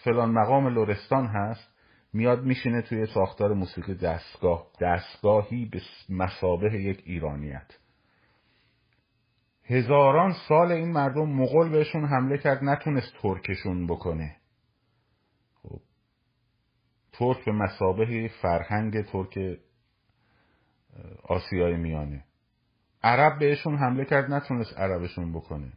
[0.05, 1.75] فلان مقام لورستان هست
[2.13, 7.79] میاد میشینه توی ساختار موسیقی دستگاه دستگاهی به مسابه یک ایرانیت.
[9.65, 14.37] هزاران سال این مردم مغول بهشون حمله کرد نتونست ترکشون بکنه.
[15.63, 15.81] خب.
[17.13, 19.59] ترک به مسابه فرهنگ ترک
[21.29, 22.25] آسیای میانه.
[23.03, 25.73] عرب بهشون حمله کرد نتونست عربشون بکنه.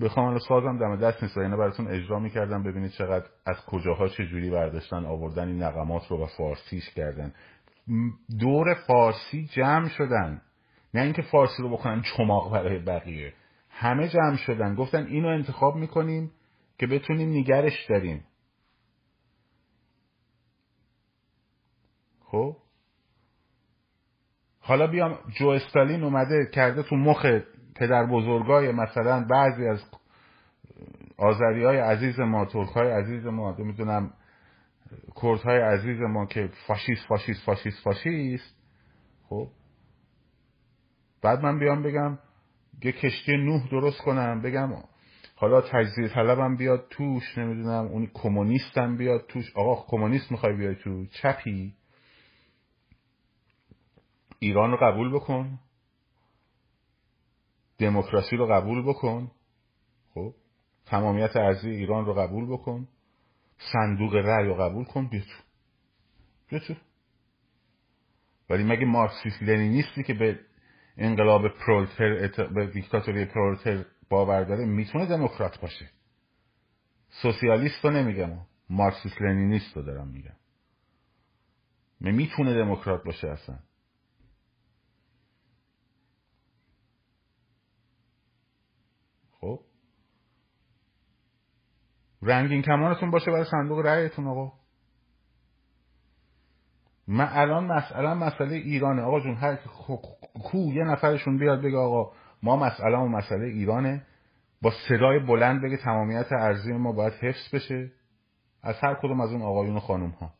[0.00, 4.26] بخوام الان سازم دم دست نیست اینو براتون اجرا می‌کردم ببینید چقدر از کجاها چه
[4.26, 7.34] جوری برداشتن آوردن این نقمات رو و فارسیش کردن.
[8.38, 10.42] دور فارسی جمع شدن.
[10.94, 13.32] نه اینکه فارسی رو بکنن چماق برای بقیه.
[13.70, 14.74] همه جمع شدن.
[14.74, 16.30] گفتن اینو انتخاب می‌کنیم
[16.78, 18.24] که بتونیم نگرش داریم.
[22.36, 22.56] خب؟
[24.60, 27.26] حالا بیام جو استالین اومده کرده تو مخ
[27.74, 29.84] پدر بزرگای مثلا بعضی از
[31.16, 34.10] آذری های عزیز ما ترک های عزیز ما می‌دونم
[35.22, 38.56] کرد های عزیز ما که فاشیست فاشیست فاشیست فاشیست
[39.28, 39.48] خب؟
[41.22, 42.18] بعد من بیام بگم
[42.84, 44.72] یه کشتی نوح درست کنم بگم
[45.36, 49.56] حالا تجزیه طلبم بیاد توش نمی‌دونم اون کمونیستم بیاد توش.
[49.56, 51.74] آقا کمونیست می‌خوای بیای تو چپی؟
[54.38, 55.58] ایران رو قبول بکن.
[57.78, 59.30] دموکراسی رو قبول بکن.
[60.14, 60.34] خب
[60.86, 62.88] تمامیت ارزی ایران رو قبول بکن.
[63.72, 65.06] صندوق رأی رو قبول کن.
[65.08, 65.42] بیا تو
[66.48, 66.74] بیا تو
[68.50, 70.40] ولی مگه مارکسیست لنینیستی که به
[70.96, 75.90] انقلاب پرولتر به دیکتاتوری پرولتر باور داره؟ می‌تونه دموکرات باشه.
[77.22, 78.38] سوسیالیست رو نمیگم.
[78.70, 80.36] مارکسیست لنینیست رو دارم میگم.
[82.00, 83.58] می‌تونه دموکرات باشه اصلا.
[89.46, 89.60] خب؟
[92.22, 94.52] رنگین کمانتون باشه برای صندوق رأیتون آقا.
[97.08, 99.02] من الان مسئله مسئله ایرانه.
[99.02, 99.56] آقا جون هر
[100.44, 104.06] کو یه نفرشون بیاد بگه آقا ما مسئله و مسئله ایرانه.
[104.62, 107.92] با صدای بلند بگه تمامیت ارزی ما باید حفظ بشه.
[108.62, 110.34] از هر کدوم از اون آقایون و خانوم ها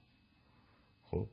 [1.03, 1.27] خب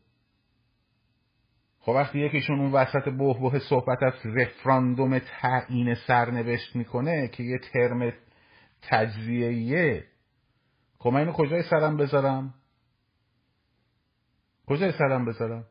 [1.85, 8.13] خب وقتی یکیشون اون وسط بوه صحبت از رفراندوم تعیین سرنوشت می‌کنه که یه ترم
[8.81, 10.03] تجزیهیه
[10.99, 12.53] خب من اینو کجای سرم بذارم؟
[14.67, 15.65] کجای سرم بذارم؟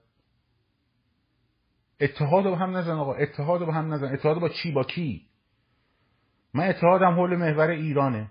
[2.01, 4.13] اتحاد با هم نزن آقا اتحاد با هم نزن.
[4.13, 5.27] اتحاد با چی؟ با کی؟
[6.55, 8.31] من اتحادم حول محور ایرانه.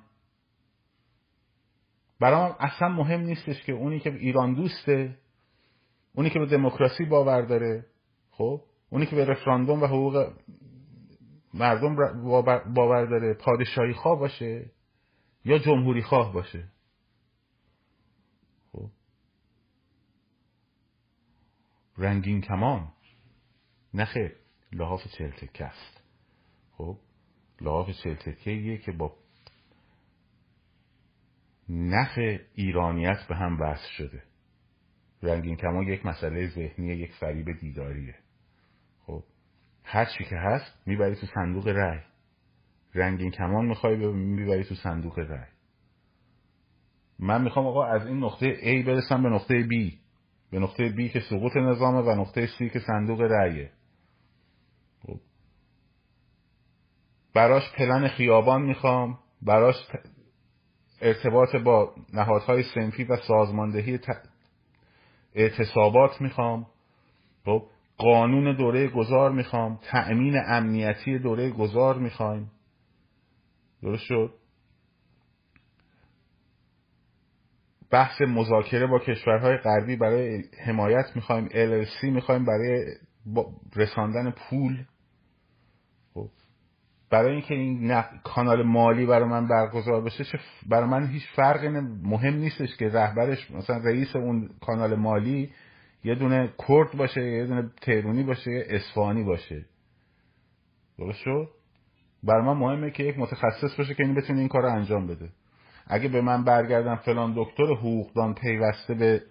[2.20, 5.17] برام اصلا مهم نیستش که اونی که ایران دوسته
[6.13, 7.86] اونی که به دموکراسی باور داره
[8.32, 10.34] خب؟ اونی که به رفراندوم و حقوق
[11.54, 11.95] مردم
[12.74, 14.71] باور داره پادشاهی خواه باشه
[15.45, 16.67] یا جمهوری خواه باشه.
[18.71, 18.89] خب؟
[21.97, 22.91] رنگین کمان.
[23.93, 24.36] نخه
[24.71, 26.04] لحاف چلتکه است.
[26.71, 26.97] خب؟
[27.62, 29.15] لحاف چلتکه که با
[31.69, 32.17] نخ
[32.56, 34.24] ایرانیت به هم وصل شده.
[35.23, 38.15] رنگین کمان یک مسئله ذهنی یک فریب دیداریه
[39.05, 39.23] خب
[39.84, 41.99] هر چی که هست می‌بری تو صندوق رأی.
[42.95, 45.49] رنگین کمان می‌خوای می‌بری تو صندوق رأی.
[47.19, 49.93] من می‌خوام آقا از این نقطه A برسم به نقطه B.
[50.51, 53.71] به نقطه B که سقوط نظامه و نقطه C که صندوق رأیه.
[55.03, 55.19] خب.
[57.34, 59.19] براش پلن خیابان می‌خوام.
[59.41, 59.75] براش
[61.01, 63.97] ارتباط با نهادهای سنفی و سازماندهی
[65.36, 66.67] اعتصابات می‌خوام
[67.46, 67.63] خب
[67.98, 72.52] قانون دوره گذار می‌خوام تأمین امنیتی دوره گذار می‌خوایم
[73.82, 74.34] درست شد
[77.91, 82.86] بحث مذاکره با کشورهای غربی برای حمایت می‌خوایم LLC می‌خوایم برای
[83.76, 84.86] رساندن پول.
[87.12, 91.69] برای اینکه این کانال مالی برای من برگزار بشه چه برای من هیچ فرقی
[92.04, 95.50] مهم نیستش که رهبرش مثلا رئیس اون کانال مالی
[96.04, 99.65] یه دونه کرد باشه یه دونه تیرونی باشه یه اصفهانی باشه.
[100.97, 101.50] درست شد؟
[102.24, 105.30] برای من مهمه که یک متخصص باشه که این بتونه این کار رو انجام بده.
[105.88, 109.21] اگه به من برگردم فلان دکتر حقوقدان پیوسته به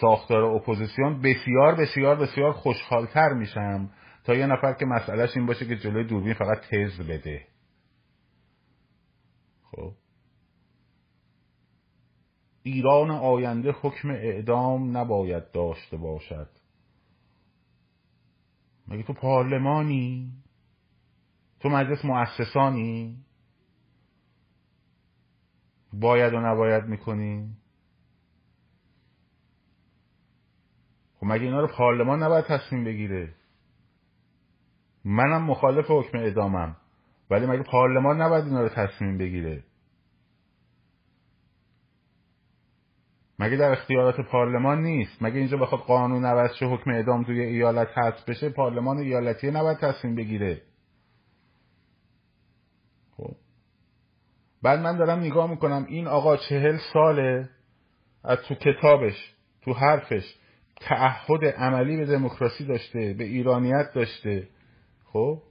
[0.00, 3.90] ساختار اپوزیسیون بسیار بسیار بسیار خوشحالتر میشم.
[4.28, 7.46] تا یه نفر که مسئلهش این باشه که جلوی دوربین فقط تز بده.
[9.62, 9.92] خب.
[12.62, 16.48] ایران آینده حکم اعدام نباید داشته باشد.
[18.88, 20.32] مگه تو پارلمانی؟
[21.60, 23.24] تو مجلس مؤسسانی؟
[25.92, 27.56] باید و نباید می‌کنی؟
[31.16, 33.37] خب مگه اینا رو پارلمان نباید تصمیم بگیره؟
[35.04, 36.76] منم مخالف حکم اعدامم.
[37.30, 39.64] ولی مگه پارلمان نباید اینا رو تصمیم بگیره؟
[43.38, 47.98] مگه در اختیارات پارلمان نیست؟ مگه اینجا بخواد قانون عوض شه حکم اعدام توی ایالت
[47.98, 50.62] حذف بشه پارلمان ایالتی نباید تصمیم بگیره؟
[53.16, 53.34] خب.
[54.62, 57.48] بعد من دارم نگاه می‌کنم این آقا چهل ساله
[58.24, 60.34] از تو کتابش تو حرفش
[60.80, 64.48] تعهد عملی به دموکراسی داشته به ایرانیت داشته.
[65.12, 65.42] خب؟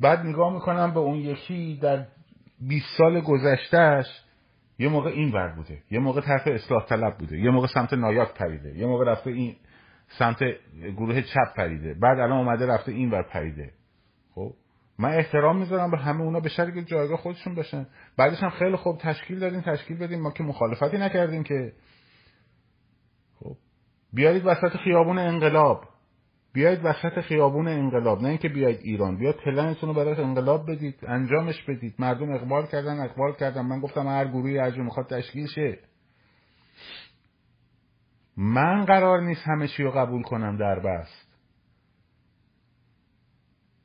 [0.00, 2.06] بعد نگاه می‌کنم به اون یکی در
[2.60, 4.06] 20 سال گذشتهش
[4.78, 8.34] یه موقع این ور بوده یه موقع طرف اصلاح طلب بوده یه موقع سمت نایاک
[8.34, 9.56] پریده یه موقع رفته این
[10.18, 10.38] سمت
[10.96, 13.72] گروه چپ پریده بعد الان اومده رفته این ور پریده.
[14.34, 14.52] خب؟
[14.98, 17.86] من احترام می‌ذارم به همه اونا به شرط جایگاه خودشون باشن.
[18.16, 21.72] بعدش هم خیلی خوب تشکیل دادیم تشکیل بدیم ما که مخالفتی نکردیم که.
[23.40, 23.56] خب؟
[24.12, 25.84] بیایید وسط خیابون انقلاب.
[26.52, 31.62] بیایید وسط خیابون انقلاب نه اینکه بیاید ایران بیاید پلنتون رو برای انقلاب بدید انجامش
[31.62, 31.94] بدید.
[31.98, 33.62] مردم اقبال کردن اقبال کردن.
[33.62, 35.78] من گفتم هر گروهی هر می‌خواد تشکیل شه.
[38.36, 41.30] من قرار نیست همه چی رو قبول کنم در بست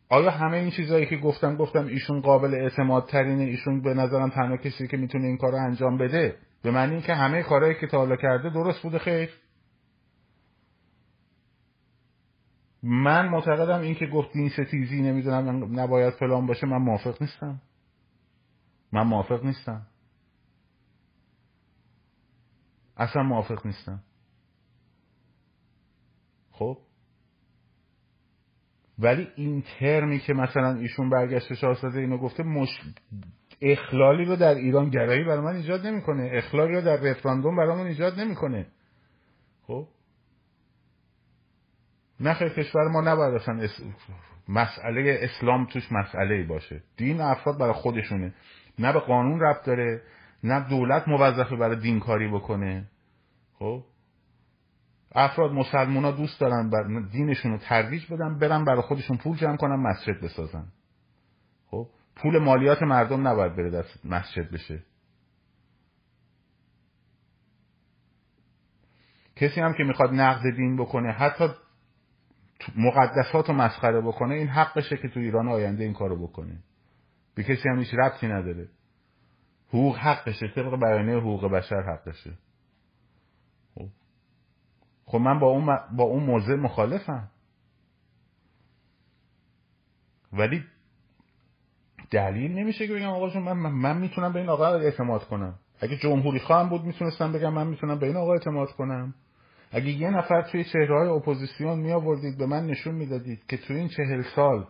[0.09, 4.57] آیا همه این چیزهایی که گفتم گفتم ایشون قابل اعتماد ترینه ایشون به نظرم تنها
[4.57, 6.35] کسی که می‌تونه این کار رو انجام بده.
[6.63, 9.29] به معنی اینکه همه کارهایی که تا حالا کرده درست بوده خیر.
[12.87, 17.61] من معتقدم این که گفت دین ستیزی نمی‌دونم نباید فلان باشه من موافق نیستم.
[18.91, 19.87] من موافق نیستم.
[22.97, 24.03] اصلا موافق نیستم.
[26.51, 26.77] خب؟
[28.99, 32.81] ولی این ترمی که مثلا ایشون برگشت شاهزاده اینو گفته مش...
[33.61, 36.29] اخلالی رو در ایران گرایی برای من ایجاد نمی‌کنه.
[36.33, 38.67] اخلالی رو در رفراندوم برای من ایجاد نمی‌کنه.
[39.67, 39.87] خب؟
[42.19, 43.67] نخیر کشور ما نباید اصلا
[44.47, 46.83] مسئله اسلام توش مسئله باشه.
[46.97, 48.33] دین افراد برای خودشونه.
[48.79, 50.01] نه به قانون ربط داره
[50.43, 52.85] نه دولت موظفه برای دین کاری بکنه.
[53.59, 53.83] خب؟
[55.15, 59.75] افراد مسلمان دوست دارن بر دینشون رو ترویج بدن برن برای خودشون پول جمع کنن
[59.75, 60.65] مسجد بسازن.
[61.67, 64.83] خب؟ پول مالیات مردم نباید بره دست مسجد بشه.
[69.35, 71.49] کسی هم که می‌خواد نقد دین بکنه حتی
[72.75, 76.59] مقدسات رو مسخره بکنه این حقشه که تو ایران آینده این کارو بکنه.
[77.35, 78.67] به کسی هم هیچ ربطی نداره.
[79.67, 82.31] حقوق حقشه طبق بیانیه حقوق بشر حقشه.
[83.75, 83.87] خب.
[85.05, 87.29] خب من با اون با اون موضع مخالفم.
[90.33, 90.63] ولی
[92.11, 95.59] دلیل نمیشه که بگم آقا من من می‌تونم به این آقا اعتماد کنم.
[95.79, 99.13] اگه جمهوری خواهم بود می‌تونستم بگم من می‌تونم به این آقا اعتماد کنم.
[99.75, 103.77] اگه یه نفر توی چهره های اپوزیسیون می آوردید به من نشون می‌دادید که توی
[103.77, 104.67] این چهل سال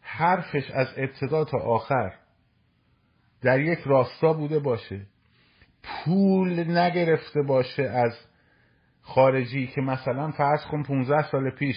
[0.00, 2.12] حرفش از ابتدا تا آخر
[3.42, 5.06] در یک راستا بوده باشه
[5.82, 8.18] پول نگرفته باشه از
[9.02, 11.76] خارجی که مثلا فرض کن 15 سال پیش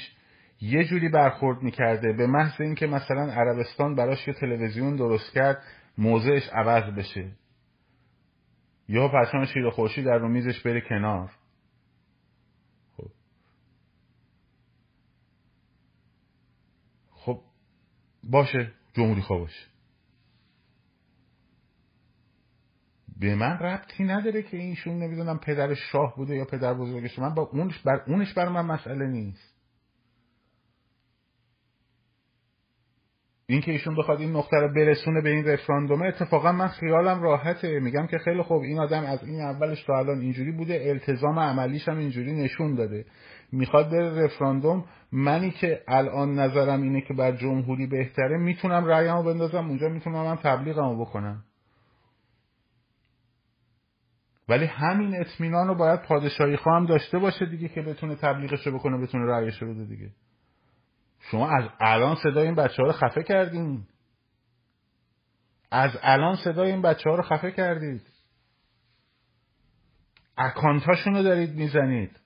[0.62, 5.64] یه جوری برخورد می‌کرده به محض اینکه مثلا عربستان براش یه تلویزیون درست کرد
[5.98, 7.32] موضعش عوض بشه.
[8.88, 11.32] یا پرچم شیر خورشید در رو میزش بره کنار
[12.98, 13.10] خب
[17.12, 17.42] خب
[18.30, 19.66] باشه جمهوری خواه باشه.
[23.20, 27.20] به من ربطی نداره که اینشون نمی‌دونم پدر شاه بوده یا پدر بزرگش.
[27.20, 29.55] من با اونش بر اونش بر من مسئله نیست.
[33.48, 37.80] اینکه ایشون بخواد این نقطه رو برسونه به این رفراندومه اتفاقا من خیالم راحته.
[37.80, 41.88] میگم که خیلی خوب این آدم از این اولش تا الان اینجوری بوده التزام عملیش
[41.88, 43.06] هم اینجوری نشون داده.
[43.52, 44.86] می‌خواد بره رفراندوم.
[45.12, 49.68] منی که الان نظرم اینه که بر جمهوری بهتره می‌تونم رأیمو بندازم.
[49.68, 51.44] اونجا می‌تونم من تبلیغمو بکنم.
[54.50, 59.26] ولی همین اطمینان رو باید پادشاهی خواهم داشته باشه دیگه که بتونه تبلیغشو بکنه بتونه
[59.26, 60.10] رأیشو بده دیگه.
[61.32, 63.88] شما از الان صدای این بچه ها رو خفه کردین.
[65.72, 68.02] از الان صدای این بچه ها رو خفه کردید.
[70.38, 72.20] اکانتاشون رو دارید می‌زنید.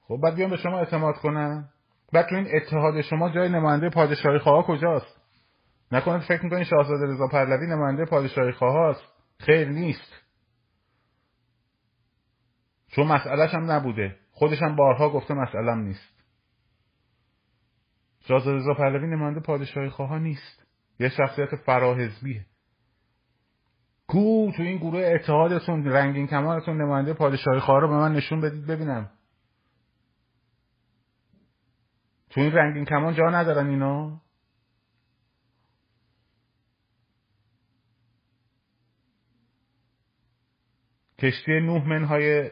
[0.00, 1.68] خب بعد بیان به شما اعتماد کنن
[2.12, 5.20] بعد تو این اتحاد شما جای نماینده پادشاهی خواه کجاست؟
[5.92, 8.96] نکنید فکر می‌کنید شاهزاده رضا پهلوی نماینده پادشاهی خواه
[9.40, 10.27] خیر نیست.
[12.98, 14.16] چون مسئلهش هم نبوده.
[14.32, 16.24] خودش هم بارها گفته مسئلم نیست.
[18.20, 20.66] شاهزاده رضا پهلوی نماینده پادشاهی خواه نیست.
[21.00, 22.46] یه شخصیت فراحزبیه.
[24.06, 28.66] کو تو این گروه اتحادتون رنگین کمانتون نماینده پادشاهی خواه رو به من نشون بدید
[28.66, 29.10] ببینم.
[32.30, 34.20] تو این رنگین کمان جا ندارن اینا؟
[41.18, 42.50] کشتی نوح منهای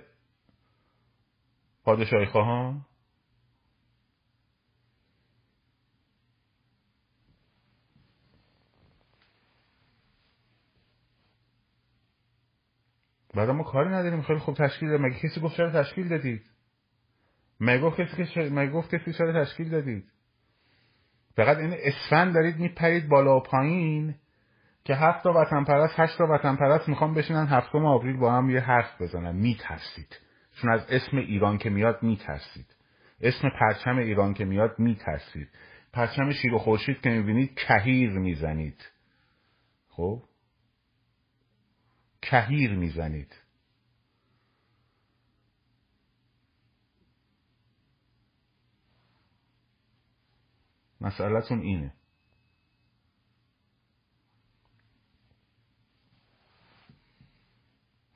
[1.87, 2.85] پادشاهی خواهان؟
[13.35, 15.07] بعد ما کاری نداریم خیلی خوب تشکیل دادیم.
[15.07, 16.51] مگه کسی گفت چرا تشکیل دادید؟
[17.61, 17.81] مگه
[18.71, 20.13] گفت کسی چرا تشکیل دادید؟
[21.37, 24.15] فقط این اسفند دارید میپرید بالا و پایین
[24.85, 28.51] که هفت تا وطن پرست هشت تا وطن پرست می‌خوام بشینن هفتم آوریل با هم
[28.51, 29.37] یه حرف بزنن.
[29.37, 30.26] میترسید.
[30.57, 32.77] چون از اسم ایران که میاد میترسید.
[33.21, 35.49] اسم پرچم ایران که میاد میترسید.
[35.93, 38.91] پرچم شیر و خورشید که می‌بینید کهیر می‌زنید.
[39.89, 40.23] خب؟
[42.23, 43.35] کهیر می‌زنید.
[51.01, 51.95] مسئلتون اینه.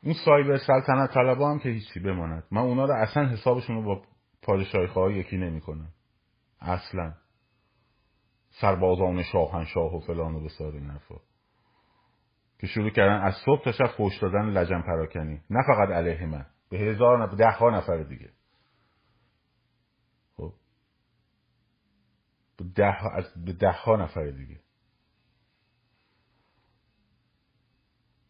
[0.02, 2.44] اون سایبر سلطنت طلبا هم که هیچی بماند.
[2.50, 4.02] من اونا رو اصلا حسابشون رو با
[4.42, 5.92] پادشاهی خواهی یکی نمی‌کنم.
[6.60, 7.14] اصلا.
[8.50, 11.14] سربازان شاهنشاه و فلان و بسار این حرفا.
[12.58, 15.40] که شروع کردن از صبح تا شب فوش دادن لجن پراکنی.
[15.50, 16.46] نه فقط علیه من.
[16.70, 18.30] به هزار نفر ده ها نفر دیگه.
[20.36, 20.52] خب.
[22.56, 23.20] به ده ها,
[23.58, 24.60] ده ها نفر دیگه.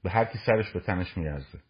[0.03, 1.61] به هر کی سرش به تنش میارزه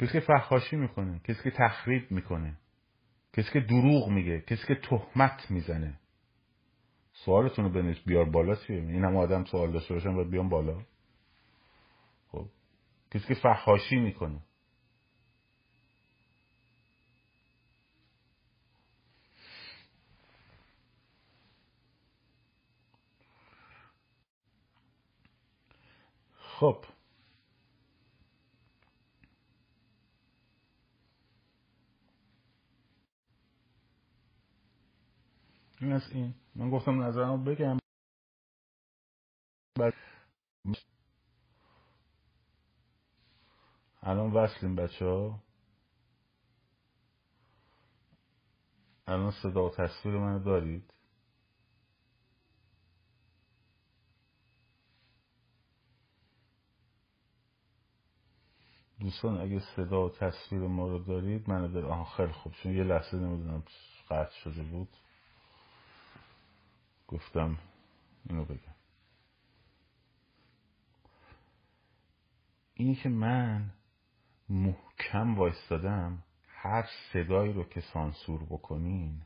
[0.00, 2.58] کسی که فخاشی می‌کنه کسی که تخریب می‌کنه
[3.32, 6.00] کسی که دروغ میگه کسی که تهمت می‌زنه.
[7.12, 10.82] سوالتون رو بنویس بیار بالا چیه؟ این هم آدم سوال داشته باشن باید بیان بالا.
[12.28, 12.46] خب.
[13.10, 14.40] کسی که فخاشی می‌کنه.
[26.60, 26.84] خب.
[35.80, 36.34] این از این.
[36.54, 37.78] من گفتم نظرمو بگم.
[39.78, 39.94] بعد
[44.02, 45.42] الان وصلیم بچه ها.
[49.06, 50.99] الان صدا و تصویر منو دارید.
[59.00, 61.90] دوستان اگه صدا و تصویر ما رو دارید منو دارید.
[61.90, 62.52] آها خیلی خوب.
[62.52, 63.62] چون یه لحظه نمی‌دونم
[64.10, 64.88] قطع شده بود.
[67.08, 67.58] گفتم
[68.28, 68.74] اینو بگم.
[72.74, 73.70] اینی که من
[74.48, 79.22] محکم وایستادم هر صدایی رو که سانسور بکنین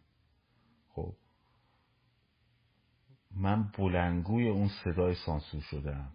[0.88, 1.16] خب
[3.30, 6.12] من بلنگوی اون صدای سانسور شدم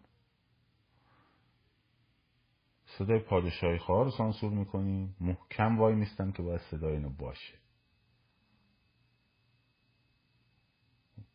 [2.97, 7.53] صدای پادشاهی خواه رو سانسور می‌کنین محکم وای میستم که باید صدای اینو باشه.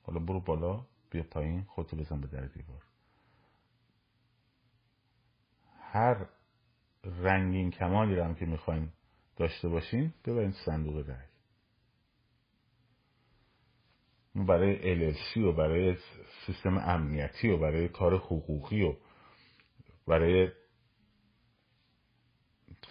[0.02, 2.82] حالا برو بالا بیا پایین خودتو بزن به در دیوار.
[5.80, 6.26] هر
[7.04, 8.88] رنگین کمالی رو که می‌خواین
[9.36, 11.26] داشته باشین ببرین صندوق رأی
[14.34, 15.96] برای LLC و برای
[16.46, 18.94] سیستم امنیتی و برای کار حقوقی و
[20.06, 20.48] برای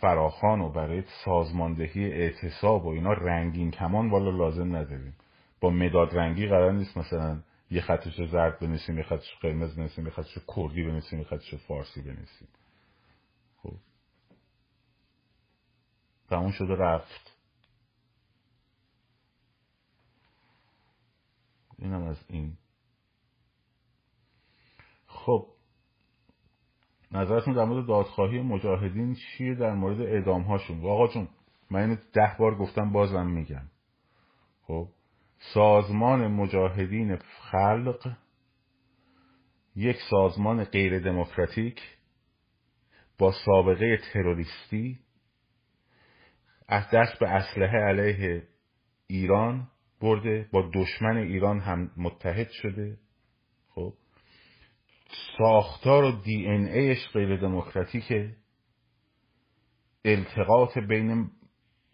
[0.04, 5.16] فراخان و برای سازماندهی اعتصاب و اینا رنگین کمان والا لازم نداریم.
[5.62, 10.12] با مداد رنگی قرار نیست مثلا یه خطش زرد بنویسیم یه خطش قرمز بنویسیم یه
[10.12, 12.47] خطش کردی بنویسیم یه خطش فارسی بنویسیم.
[13.64, 13.76] خب.
[16.30, 17.38] تموم شده رفت.
[21.80, 22.58] اینم از این.
[25.08, 25.47] خب.
[27.14, 31.28] نظرتون در مورد دادخواهی مجاهدین چیه در مورد اعدام هاشون آقا جون
[31.72, 33.64] من اینو ده بار گفتم بازم میگم.
[34.61, 34.88] خب
[35.53, 38.16] سازمان مجاهدین خلق
[39.76, 41.82] یک سازمان غیر دموکراتیک
[43.18, 44.99] با سابقه تروریستی
[46.68, 48.43] از دست به اسلحه علیه
[49.07, 49.68] ایران
[50.01, 52.91] برده با دشمن ایران هم متحد شده.
[52.93, 53.03] خب
[55.38, 58.36] ساختار و دی ان ایش غیر دموکراتیکه.
[60.05, 61.32] التقاط بین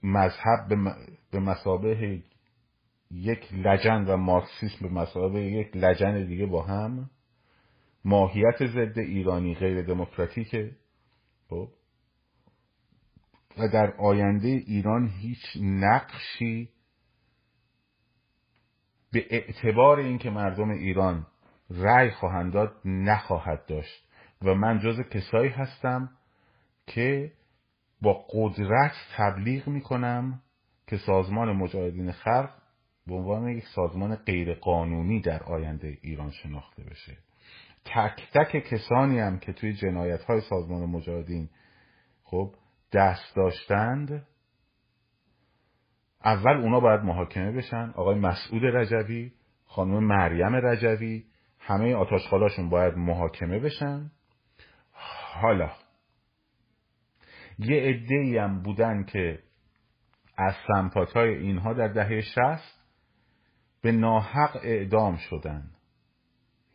[0.04, 0.68] مذهب
[1.32, 2.24] به مسابه
[3.12, 7.10] یک لجن و مارکسیسم به مسابه یک لجن دیگه با هم.
[8.06, 10.76] ماهیت ضد ایرانی غیر دموکراتیکه.
[11.50, 11.70] خب.
[13.58, 16.70] و در آینده ایران هیچ نقشی
[19.12, 21.28] به اعتبار اینکه مردم ایران
[21.70, 24.10] رأی خواهند داد نخواهد داشت.
[24.42, 26.10] و من جز کسایی هستم
[26.88, 27.32] که
[28.02, 30.42] با قدرت تبلیغ می‌کنم
[30.88, 32.50] که سازمان مجاهدین خلق
[33.08, 37.18] به عنوان یک سازمان غیرقانونی در آینده ایران شناخته بشه.
[37.86, 41.50] تک تک کسانی هم که توی جنایت های سازمان مجاهدین
[42.24, 42.56] خب
[42.94, 44.28] دست داشتند
[46.26, 47.94] اول اونا باید محاکمه بشن.
[47.96, 49.32] آقای مسعود رجوی
[49.66, 51.24] خانم مریم رجوی
[51.60, 54.12] همه آتاشخالاشون باید محاکمه بشن.
[55.42, 55.72] حالا
[57.60, 59.40] یه عده هم بودن که
[60.38, 62.80] از سمپات های اینها در دهه شست
[63.82, 65.72] به ناحق اعدام شدن.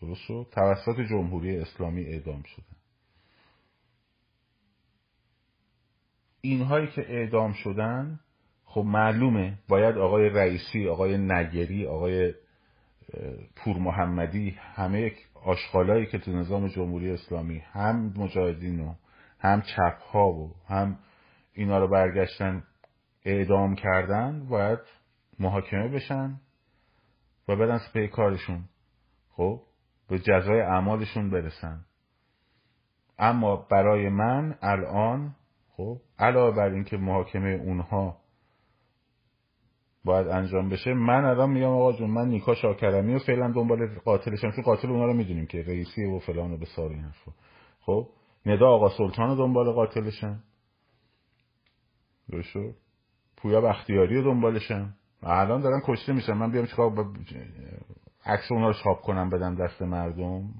[0.01, 2.77] درست شد؟ توسط جمهوری اسلامی اعدام شدن.
[6.41, 8.21] اینهایی که اعدام شدن
[8.65, 12.35] خب معلومه باید آقای رئیسی آقای نگری آقای
[13.57, 15.13] پور محمدی همه
[15.45, 18.95] آشغالایی که تو نظام جمهوری اسلامی هم مجاهدین و
[19.39, 20.99] هم چپ ها و هم
[21.53, 22.63] اینا رو برگشتن
[23.25, 24.79] اعدام کردن باید
[25.39, 26.41] محاکمه بشن
[27.49, 28.65] و بدن پی کارشون
[29.31, 29.61] خب
[30.09, 31.85] به جزای اعمالشون برسن.
[33.19, 35.35] اما برای من الان
[35.77, 38.24] خب علاوه بر اینکه محاکمه اونها
[40.05, 40.95] باید انجام بشه.
[40.95, 45.07] من الان میگم آقا جون من نیکا شاکرمی و فعلا دنبال قاتلشم چون قاتل اونا
[45.07, 47.33] رو می‌دونیم که رئیسی و فلان و بسار این حرفا.
[47.81, 48.09] خب؟
[48.47, 50.43] ندا آقا سلطان رو دنبال قاتلشم
[52.31, 52.57] درست
[53.37, 57.13] پویا بختیاری رو دنبالشم الان دارن کشته میشن من بیام چیکار با
[58.27, 60.55] عکس اونا رو چاپ کنم بدم دست مردم.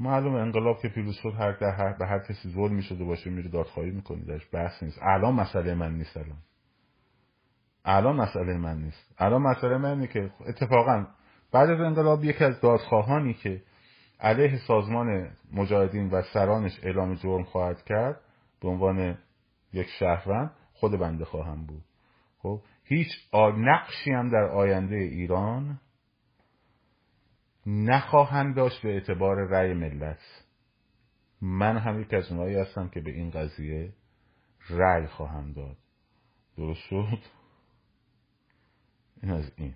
[0.00, 3.48] معلوم انقلاب که پیروز شد هر در هر به هر کسی ظلم می‌شده باشه میره
[3.48, 4.98] دادخواهی می‌کنی درش بحث نیست.
[5.02, 6.38] الان مسئله من نیست الان.
[7.84, 9.14] الان مسئله من نیست.
[9.18, 11.06] الان مسئله من اینه که اتفاقا
[11.52, 13.62] بعد از انقلاب یکی از دادخواهانی که
[14.20, 18.20] علیه سازمان مجاهدین و سرانش اعلام جرم خواهد کرد
[18.60, 19.18] به عنوان
[19.72, 21.82] یک شهروند خود بنده خواهم بود.
[22.38, 23.08] خب هیچ
[23.56, 25.80] نقشی هم در آینده ایران
[27.90, 30.20] نخواهند داشت به اعتبار رأی ملت.
[31.40, 33.92] من هم یک از اونایی هستم که به این قضیه
[34.70, 35.76] رأی خواهم داد.
[36.56, 37.18] درست شد؟
[39.22, 39.74] این از این.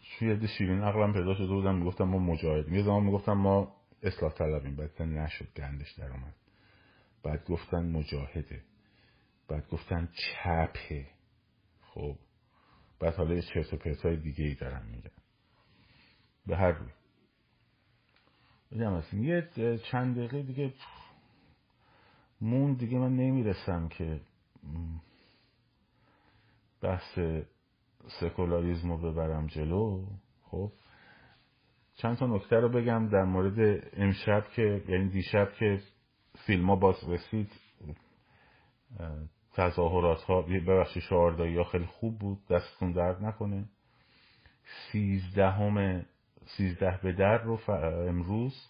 [0.00, 2.74] شوید شیرین عقلم پیدا شده بودم می‌گفتم ما مجاهدیم.
[2.74, 4.76] یه زمان می‌گفتم ما اصلاح طلبیم.
[4.76, 6.34] بعد نشد گندش در اومد
[7.22, 8.62] بعد گفتن مجاهده.
[9.48, 11.06] بعد گفتن چپه.
[11.82, 12.18] خب
[13.02, 15.10] بعد حالا یه چرت و پرتای دیگه ای دارم میگن
[16.46, 16.90] به هر روی.
[18.72, 19.48] بگم یه
[19.90, 20.74] چند دقیقه دیگه
[22.40, 24.20] مون دیگه من نمی‌رسم که
[26.80, 27.18] بحث
[28.20, 30.06] سکولاریزم رو ببرم جلو.
[30.42, 30.72] خب؟
[31.94, 35.80] چند تا نکته رو بگم در مورد امشب که یعنی دیشب که
[36.46, 37.50] فیلم ها باز رسید
[39.52, 43.64] تظاهرات ها ببخشید شعاردایی ها خیلی خوب بود دستتون درد نکنه
[44.92, 46.04] سیزدهم
[46.46, 48.68] سیزده به در رو امروز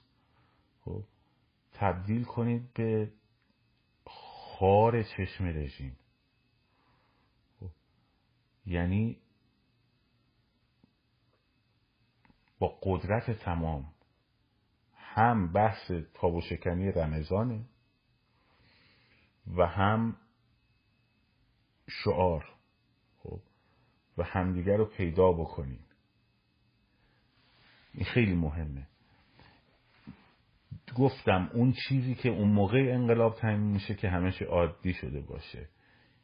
[0.85, 1.03] خب
[1.73, 3.13] تبدیل کنید به
[4.07, 5.97] خار چشم رژیم
[7.61, 7.71] خب.
[8.67, 9.17] یعنی
[12.59, 13.93] با قدرت تمام
[14.97, 17.65] هم بحث تاب و شکنی رمضانه
[19.57, 20.17] و هم
[21.89, 22.45] شعار
[23.19, 23.41] خب
[24.19, 25.81] و همدیگر رو پیدا بکنین
[27.95, 28.87] این خیلی مهمه.
[30.97, 35.69] گفتم اون چیزی که اون موقع انقلاب تعیین میشه که همش عادی شده باشه.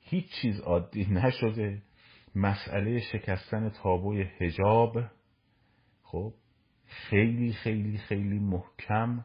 [0.00, 1.82] هیچ چیز عادی نشده.
[2.34, 4.98] مسئله شکستن تابوی هجاب
[6.02, 6.34] خب
[6.86, 9.24] خیلی خیلی خیلی محکم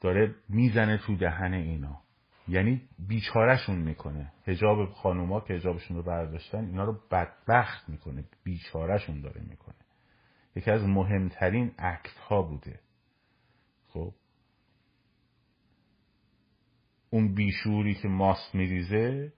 [0.00, 2.02] داره می‌زنه تو دهن اینا.
[2.50, 4.32] یعنی بیچارهشون می‌کنه.
[4.46, 8.24] هجاب خانوما که هجابشون رو برداشتن اینا رو بدبخت می‌کنه.
[8.44, 9.74] بیچارهشون داره می‌کنه.
[10.56, 12.80] یکی از مهمترین اکت ها بوده.
[13.88, 14.14] خب؟
[17.10, 19.32] اون بیشوری که ماست میریزه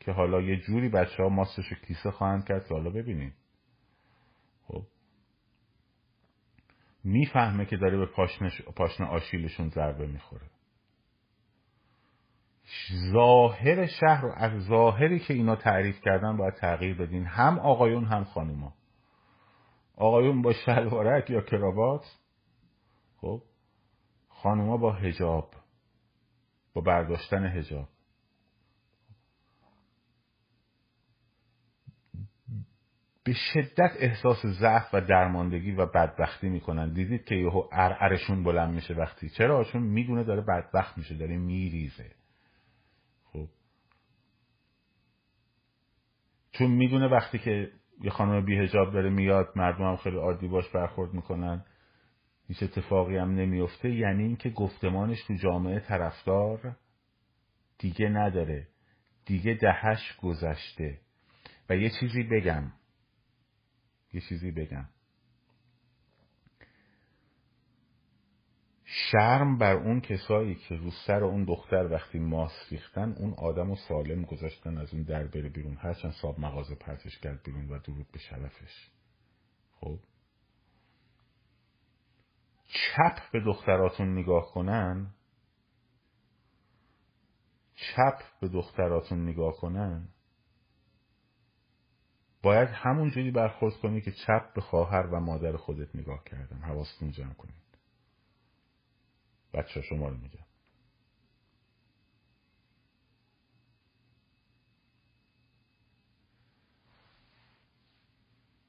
[0.00, 3.34] که حالا یه جوری بچه ها ماستش رو کیسه خواهند کرد که حالا ببینیم.
[4.62, 4.82] خب؟
[7.04, 8.06] می‌فهمه که داره به
[8.76, 10.51] پاشن آشیلشون ضربه می‌خوره.
[13.12, 17.26] ظاهر شهر رو از ظاهری که اینا تعریف کردن باید تغییر بدین.
[17.26, 18.74] هم آقایون هم خانوما.
[19.96, 22.18] آقایون با شلوارک یا کراوات
[23.16, 23.42] خب
[24.28, 25.54] خانوما با هجاب
[26.74, 27.88] با برداشتن هجاب
[33.24, 36.92] به شدت احساس ضعف و درماندگی و بدبختی می‌کنن.
[36.92, 42.10] دیدید که یهو ارعرشون بلند میشه وقتی؟ چرا؟ چون می‌دونه داره بدبخت میشه داره میریزه
[43.32, 43.48] خب
[46.52, 51.14] چون می‌دونه وقتی که یه خانم بیهجاب داره میاد مردم هم خیلی عادی باش برخورد
[51.14, 51.64] می‌کنن.
[52.48, 56.76] هیچ اتفاقی هم نمیفته یعنی اینکه گفتمانش تو جامعه طرفدار
[57.78, 58.68] دیگه نداره.
[59.26, 60.98] دیگه دهش گذشته.
[61.68, 62.72] و یه چیزی بگم.
[64.12, 64.84] یه چیزی بگم.
[68.94, 73.76] شرم بر اون کسایی که رو سر اون دختر وقتی ماس ریختن اون آدم و
[73.76, 75.76] سالم گذاشتن از اون در بره بیرون.
[75.76, 78.90] هرچند صاحب مغازه پرتش کرد بیرون و درود به شرفش.
[79.80, 79.98] خب؟
[82.64, 85.14] چپ به دختراتون نگاه کنن؟
[87.74, 90.08] چپ به دختراتون نگاه کنن؟
[92.42, 96.58] باید همون جوری برخورد کنی که چپ به خواهر و مادر خودت نگاه کردن.
[96.58, 97.61] حواستون جمع کنید.
[99.54, 100.44] بچه شما رو میگم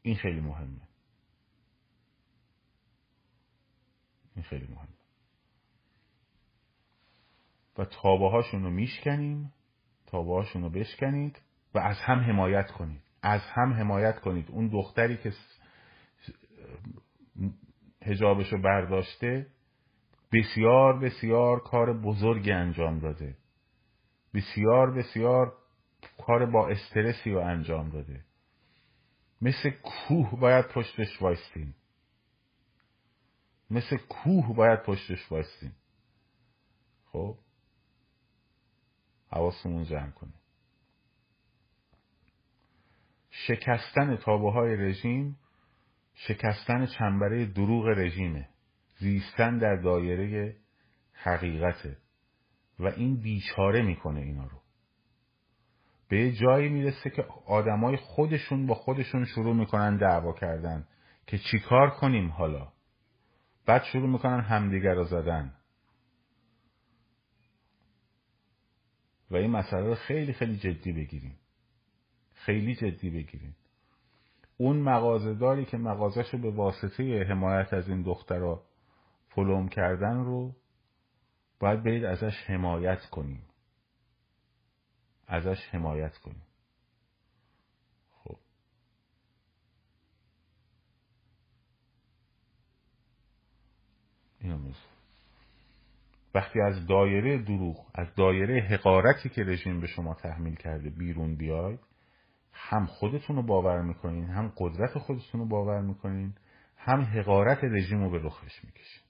[0.01, 0.81] این خیلی مهمه.
[4.35, 4.87] این خیلی مهمه.
[7.77, 9.53] و تابه هاشون رو میشکنیم
[10.05, 11.41] تابه هاشون رو بشکنید
[11.73, 13.01] و از هم حمایت کنید.
[13.21, 14.51] از هم حمایت کنید.
[14.51, 15.33] اون دختری که
[18.01, 19.47] هجابش رو برداشته
[20.33, 23.37] بسیار بسیار کار بزرگی انجام داده.
[24.33, 25.57] بسیار بسیار
[26.25, 28.25] کار با استرسی رو انجام داده.
[29.41, 31.75] مثل کوه باید پشتش وایستیم.
[33.69, 35.75] مثل کوه باید پشتش وایستیم.
[37.05, 37.37] خب؟
[39.31, 40.33] حواسمون جمع کنیم
[43.29, 45.37] شکستن تابه های رژیم
[46.13, 48.52] شکستن چنبره دروغ رژیمه.
[48.97, 50.55] زیستن در دایره
[51.13, 51.97] حقیقته
[52.79, 54.57] و این بیچاره می‌کنه اینا رو.
[56.09, 60.87] به یه جایی می‌رسه که آدمای خودشون با خودشون شروع می‌کنن دعوا کردن
[61.27, 62.67] که چیکار کنیم حالا.
[63.65, 65.53] بعد شروع می‌کنن همدیگر رو زدن.
[69.31, 71.35] و این مسئله رو خیلی خیلی جدی بگیریم.
[72.33, 73.55] خیلی جدی بگیریم.
[74.57, 78.63] اون مغازهداری که مغازش رو به واسطه حمایت از این دخترها
[79.35, 80.55] پلم کردن رو
[81.59, 83.43] باید برید ازش حمایت کنیم.
[85.27, 86.43] ازش حمایت کنیم.
[88.11, 88.37] خب.
[94.39, 94.73] اینو
[96.35, 101.79] وقتی از دایره دروغ از دایره حقارتی که رژیم به شما تحمیل کرده بیرون بیاید
[102.53, 106.35] هم خودتون رو باور می‌کنین هم قدرت خودتون رو باور می‌کنین
[106.77, 109.02] هم حقارت رژیم رو به رخش می‌کشین.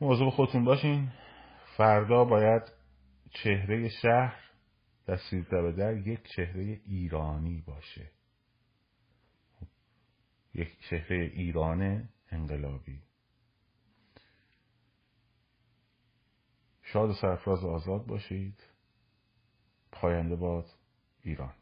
[0.00, 1.12] موضوع خودتون باشین.
[1.76, 2.62] فردا باید
[3.30, 4.50] چهره شهر
[5.06, 8.10] در سیزده در یک چهره ایرانی باشه.
[10.54, 13.02] یک چهره ایران انقلابی.
[16.82, 18.62] شاد و سرفراز آزاد باشید.
[19.92, 20.66] پاینده باد
[21.22, 21.54] ایران.